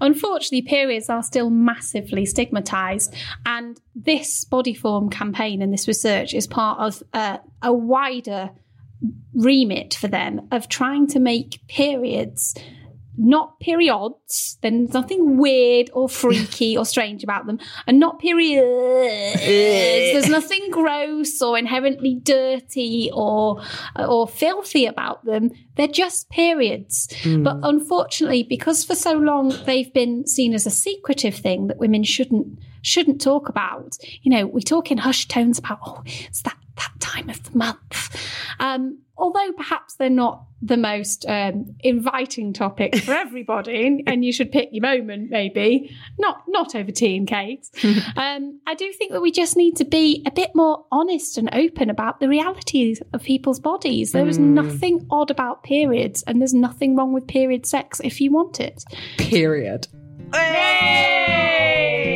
Unfortunately, 0.00 0.62
periods 0.62 1.08
are 1.08 1.22
still 1.22 1.50
massively 1.50 2.26
stigmatized, 2.26 3.14
and 3.44 3.80
this 3.94 4.44
Bodyform 4.44 5.10
campaign 5.10 5.62
and 5.62 5.72
this 5.72 5.88
research 5.88 6.34
is 6.34 6.46
part 6.46 6.78
of 6.80 7.02
uh, 7.12 7.38
a 7.62 7.72
wider 7.72 8.50
remit 9.34 9.94
for 9.94 10.08
them 10.08 10.48
of 10.50 10.68
trying 10.68 11.06
to 11.06 11.20
make 11.20 11.60
periods 11.68 12.54
not 13.18 13.58
periods. 13.60 14.58
There's 14.62 14.92
nothing 14.92 15.38
weird 15.38 15.90
or 15.92 16.08
freaky 16.08 16.76
or 16.78 16.84
strange 16.84 17.24
about 17.24 17.46
them, 17.46 17.58
and 17.86 17.98
not 17.98 18.18
periods. 18.18 19.40
Nothing 20.36 20.70
gross 20.70 21.40
or 21.40 21.56
inherently 21.58 22.20
dirty 22.22 23.10
or 23.12 23.62
or 23.96 24.28
filthy 24.28 24.86
about 24.86 25.24
them. 25.24 25.50
They're 25.76 25.88
just 25.88 26.28
periods. 26.30 27.08
But 27.42 27.58
unfortunately, 27.62 28.42
because 28.42 28.84
for 28.84 28.94
so 28.94 29.12
long 29.12 29.54
they've 29.64 29.92
been 29.92 30.26
seen 30.26 30.54
as 30.54 30.66
a 30.66 30.70
secretive 30.70 31.34
thing 31.34 31.68
that 31.68 31.78
women 31.78 32.04
shouldn't 32.04 32.58
shouldn't 32.82 33.20
talk 33.20 33.48
about. 33.48 33.96
You 34.22 34.30
know, 34.30 34.46
we 34.46 34.62
talk 34.62 34.90
in 34.90 34.98
hushed 34.98 35.30
tones 35.30 35.58
about 35.58 35.78
oh, 35.86 36.02
it's 36.06 36.42
that 36.42 36.58
that 36.76 36.92
time 37.00 37.30
of 37.30 37.42
the 37.42 37.56
month. 37.56 38.16
Um, 38.60 38.98
although 39.18 39.52
perhaps 39.52 39.94
they're 39.94 40.10
not 40.10 40.44
the 40.62 40.76
most 40.76 41.24
um, 41.28 41.76
inviting 41.80 42.52
topic 42.52 42.96
for 42.96 43.12
everybody, 43.14 44.02
and 44.06 44.24
you 44.24 44.32
should 44.32 44.50
pick 44.50 44.68
your 44.72 44.82
moment, 44.82 45.30
maybe 45.30 45.94
not 46.18 46.42
not 46.48 46.74
over 46.74 46.90
tea 46.90 47.16
and 47.16 47.28
cakes. 47.28 47.70
um, 48.16 48.60
I 48.66 48.74
do 48.74 48.92
think 48.92 49.12
that 49.12 49.20
we 49.20 49.30
just 49.30 49.56
need 49.56 49.76
to 49.76 49.84
be 49.84 50.22
a 50.26 50.30
bit 50.30 50.50
more 50.54 50.84
honest 50.90 51.38
and 51.38 51.48
open 51.52 51.90
about 51.90 52.20
the 52.20 52.28
realities 52.28 53.00
of 53.12 53.22
people's 53.22 53.60
bodies. 53.60 54.12
There 54.12 54.28
is 54.28 54.38
nothing 54.38 55.06
odd 55.10 55.30
about 55.30 55.62
periods, 55.62 56.22
and 56.26 56.40
there's 56.40 56.54
nothing 56.54 56.96
wrong 56.96 57.12
with 57.12 57.26
period 57.26 57.66
sex 57.66 58.00
if 58.02 58.20
you 58.20 58.32
want 58.32 58.60
it. 58.60 58.84
Period. 59.18 59.88
Hey! 60.32 62.15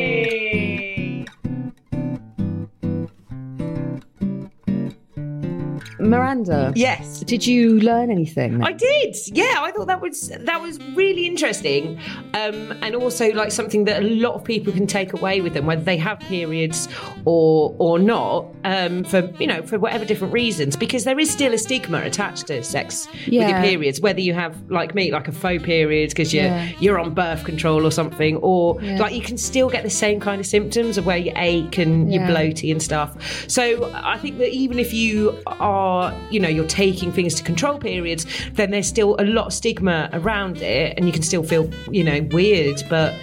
Miranda, 6.11 6.73
Yes. 6.75 7.21
did 7.21 7.45
you 7.47 7.79
learn 7.79 8.11
anything? 8.11 8.61
I 8.63 8.73
did. 8.73 9.15
Yeah, 9.27 9.55
I 9.59 9.71
thought 9.71 9.87
that 9.87 10.01
was 10.01 10.29
that 10.29 10.61
was 10.61 10.79
really 10.95 11.25
interesting, 11.25 11.97
um, 12.33 12.73
and 12.83 12.95
also 12.95 13.31
like 13.33 13.51
something 13.51 13.85
that 13.85 14.03
a 14.03 14.05
lot 14.25 14.33
of 14.35 14.43
people 14.43 14.71
can 14.73 14.87
take 14.87 15.13
away 15.13 15.41
with 15.41 15.53
them, 15.53 15.65
whether 15.65 15.83
they 15.91 15.97
have 15.97 16.19
periods 16.19 16.87
or 17.25 17.75
or 17.79 17.97
not, 17.99 18.45
um, 18.63 19.03
for 19.03 19.19
you 19.39 19.47
know 19.47 19.61
for 19.63 19.79
whatever 19.79 20.05
different 20.05 20.33
reasons, 20.33 20.75
because 20.75 21.03
there 21.03 21.19
is 21.19 21.29
still 21.31 21.53
a 21.53 21.57
stigma 21.57 22.01
attached 22.03 22.47
to 22.47 22.63
sex 22.63 23.07
with 23.25 23.33
your 23.33 23.61
periods, 23.61 24.01
whether 24.01 24.21
you 24.21 24.33
have 24.33 24.53
like 24.69 24.93
me, 24.95 25.11
like 25.11 25.27
a 25.27 25.31
faux 25.31 25.63
period 25.63 26.09
because 26.09 26.33
you're 26.33 26.43
Yeah. 26.45 26.67
you're 26.79 26.99
on 26.99 27.13
birth 27.13 27.43
control 27.43 27.85
or 27.85 27.91
something, 27.91 28.35
or 28.37 28.77
Yeah. 28.81 28.97
like 28.99 29.13
you 29.13 29.21
can 29.21 29.37
still 29.37 29.69
get 29.69 29.83
the 29.83 29.89
same 30.05 30.19
kind 30.19 30.39
of 30.41 30.45
symptoms 30.47 30.97
of 30.97 31.05
where 31.05 31.17
you 31.17 31.31
ache 31.35 31.77
and 31.77 32.11
you're 32.13 32.23
Yeah. 32.23 32.31
bloaty 32.31 32.71
and 32.71 32.81
stuff. 32.81 33.09
So 33.47 33.89
I 33.93 34.17
think 34.17 34.37
that 34.39 34.49
even 34.63 34.77
if 34.79 34.93
you 34.93 35.37
are, 35.47 36.00
you 36.29 36.39
know, 36.39 36.49
you're 36.49 36.67
taking 36.67 37.11
things 37.11 37.35
to 37.35 37.43
control 37.43 37.79
periods, 37.79 38.25
then 38.53 38.71
there's 38.71 38.87
still 38.87 39.15
a 39.19 39.25
lot 39.25 39.47
of 39.47 39.53
stigma 39.53 40.09
around 40.13 40.57
it, 40.57 40.93
and 40.97 41.05
you 41.05 41.11
can 41.11 41.23
still 41.23 41.43
feel, 41.43 41.69
you 41.89 42.03
know, 42.03 42.21
weird. 42.31 42.83
But, 42.89 43.13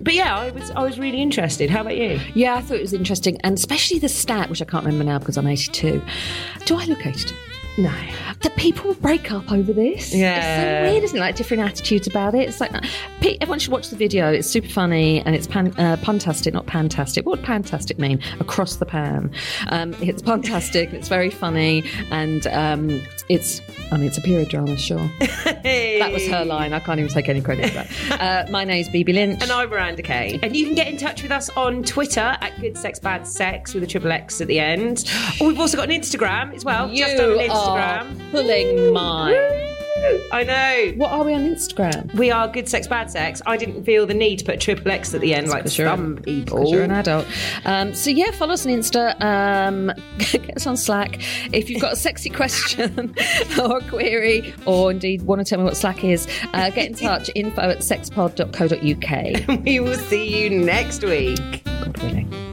but 0.00 0.14
yeah, 0.14 0.36
I 0.36 0.50
was, 0.50 0.70
I 0.70 0.82
was 0.82 0.98
really 0.98 1.20
interested. 1.20 1.70
How 1.70 1.80
about 1.82 1.96
you? 1.96 2.20
Yeah, 2.34 2.54
I 2.54 2.60
thought 2.60 2.78
it 2.78 2.82
was 2.82 2.92
interesting, 2.92 3.38
and 3.42 3.56
especially 3.56 3.98
the 3.98 4.08
stat, 4.08 4.48
which 4.50 4.62
I 4.62 4.64
can't 4.64 4.84
remember 4.84 5.04
now 5.04 5.18
because 5.18 5.36
I'm 5.36 5.46
82. 5.46 6.02
Do 6.64 6.76
I 6.76 6.84
look 6.86 7.06
82? 7.06 7.34
No. 7.78 7.92
That 8.40 8.54
people 8.56 8.94
break 8.94 9.32
up 9.32 9.50
over 9.50 9.72
this. 9.72 10.12
Yeah. 10.14 10.36
It's 10.36 10.86
so 10.86 10.92
weird, 10.92 11.04
isn't 11.04 11.16
it? 11.16 11.20
Like 11.20 11.36
different 11.36 11.62
attitudes 11.62 12.06
about 12.06 12.34
it. 12.34 12.48
It's 12.48 12.60
like, 12.60 12.72
everyone 13.40 13.58
should 13.58 13.72
watch 13.72 13.88
the 13.88 13.96
video. 13.96 14.30
It's 14.30 14.48
super 14.48 14.68
funny 14.68 15.20
and 15.20 15.34
it's 15.34 15.46
pan, 15.46 15.68
uh, 15.78 15.96
puntastic, 15.96 16.52
not 16.52 16.66
pantastic. 16.66 17.24
What 17.24 17.38
would 17.38 17.46
pantastic 17.46 17.98
mean? 17.98 18.20
Across 18.40 18.76
the 18.76 18.86
pan. 18.86 19.32
Um, 19.68 19.94
it's 20.00 20.20
puntastic 20.22 20.88
and 20.88 20.94
it's 20.96 21.08
very 21.08 21.30
funny 21.30 21.84
and 22.10 22.46
um, 22.48 23.02
it's, 23.28 23.60
I 23.90 23.96
mean, 23.96 24.06
it's 24.06 24.18
a 24.18 24.22
period 24.22 24.48
drama, 24.48 24.76
sure. 24.76 25.10
That 25.20 26.10
was 26.12 26.26
her 26.28 26.44
line. 26.44 26.72
I 26.72 26.80
can't 26.80 26.98
even 27.00 27.10
take 27.10 27.28
any 27.28 27.40
credit 27.40 27.68
for 27.68 27.74
that. 27.74 27.90
Uh, 28.22 28.46
my 28.50 28.64
name's 28.64 28.88
Bibi 28.88 29.12
Lynch. 29.12 29.42
And 29.42 29.50
I'm 29.50 29.68
Miranda 29.68 30.02
Kay. 30.02 30.38
And 30.42 30.54
you 30.54 30.66
can 30.66 30.74
get 30.74 30.86
in 30.86 30.96
touch 30.96 31.22
with 31.22 31.32
us 31.32 31.48
on 31.56 31.82
Twitter 31.82 32.20
at 32.40 32.58
Good 32.60 32.76
Sex 32.76 32.98
Bad 32.98 33.26
Sex 33.26 33.74
with 33.74 33.82
a 33.82 33.86
triple 33.86 34.12
X 34.12 34.40
at 34.40 34.46
the 34.48 34.60
end. 34.60 35.10
Or 35.40 35.48
we've 35.48 35.58
also 35.58 35.76
got 35.76 35.90
an 35.90 35.98
Instagram 36.00 36.54
as 36.54 36.64
well. 36.64 36.88
you 36.88 36.98
just 37.04 37.16
Instagram. 37.66 38.30
pulling 38.30 38.92
mine. 38.92 39.68
I 40.32 40.42
know. 40.42 40.92
What 40.96 41.12
are 41.12 41.22
we 41.22 41.32
on 41.32 41.42
Instagram? 41.42 42.12
We 42.14 42.32
are 42.32 42.48
good 42.48 42.68
sex, 42.68 42.88
bad 42.88 43.08
sex. 43.08 43.40
I 43.46 43.56
didn't 43.56 43.84
feel 43.84 44.04
the 44.04 44.14
need 44.14 44.40
to 44.40 44.44
put 44.44 44.60
triple 44.60 44.90
X 44.90 45.14
at 45.14 45.20
the 45.20 45.32
end 45.32 45.48
like 45.48 45.62
you're- 45.78 45.88
some 45.88 46.16
people. 46.16 46.68
You're 46.72 46.82
an 46.82 46.90
adult. 46.90 47.24
Um, 47.64 47.94
so 47.94 48.10
yeah, 48.10 48.32
follow 48.32 48.54
us 48.54 48.66
on 48.66 48.72
Insta. 48.72 49.20
Um, 49.22 49.92
get 50.18 50.56
us 50.56 50.66
on 50.66 50.76
Slack. 50.76 51.20
If 51.52 51.70
you've 51.70 51.80
got 51.80 51.92
a 51.92 51.96
sexy 51.96 52.30
question 52.30 53.14
or 53.62 53.80
query, 53.82 54.52
or 54.66 54.90
indeed 54.90 55.22
want 55.22 55.40
to 55.40 55.44
tell 55.44 55.58
me 55.58 55.64
what 55.64 55.76
Slack 55.76 56.02
is, 56.02 56.26
uh, 56.52 56.70
get 56.70 56.86
in 56.88 56.94
touch. 56.94 57.30
Info 57.36 57.62
at 57.62 57.78
sexpod.co.uk. 57.78 59.64
we 59.64 59.78
will 59.80 59.98
see 59.98 60.42
you 60.42 60.50
next 60.50 61.04
week. 61.04 61.62
God 61.64 61.96
willing. 62.02 62.51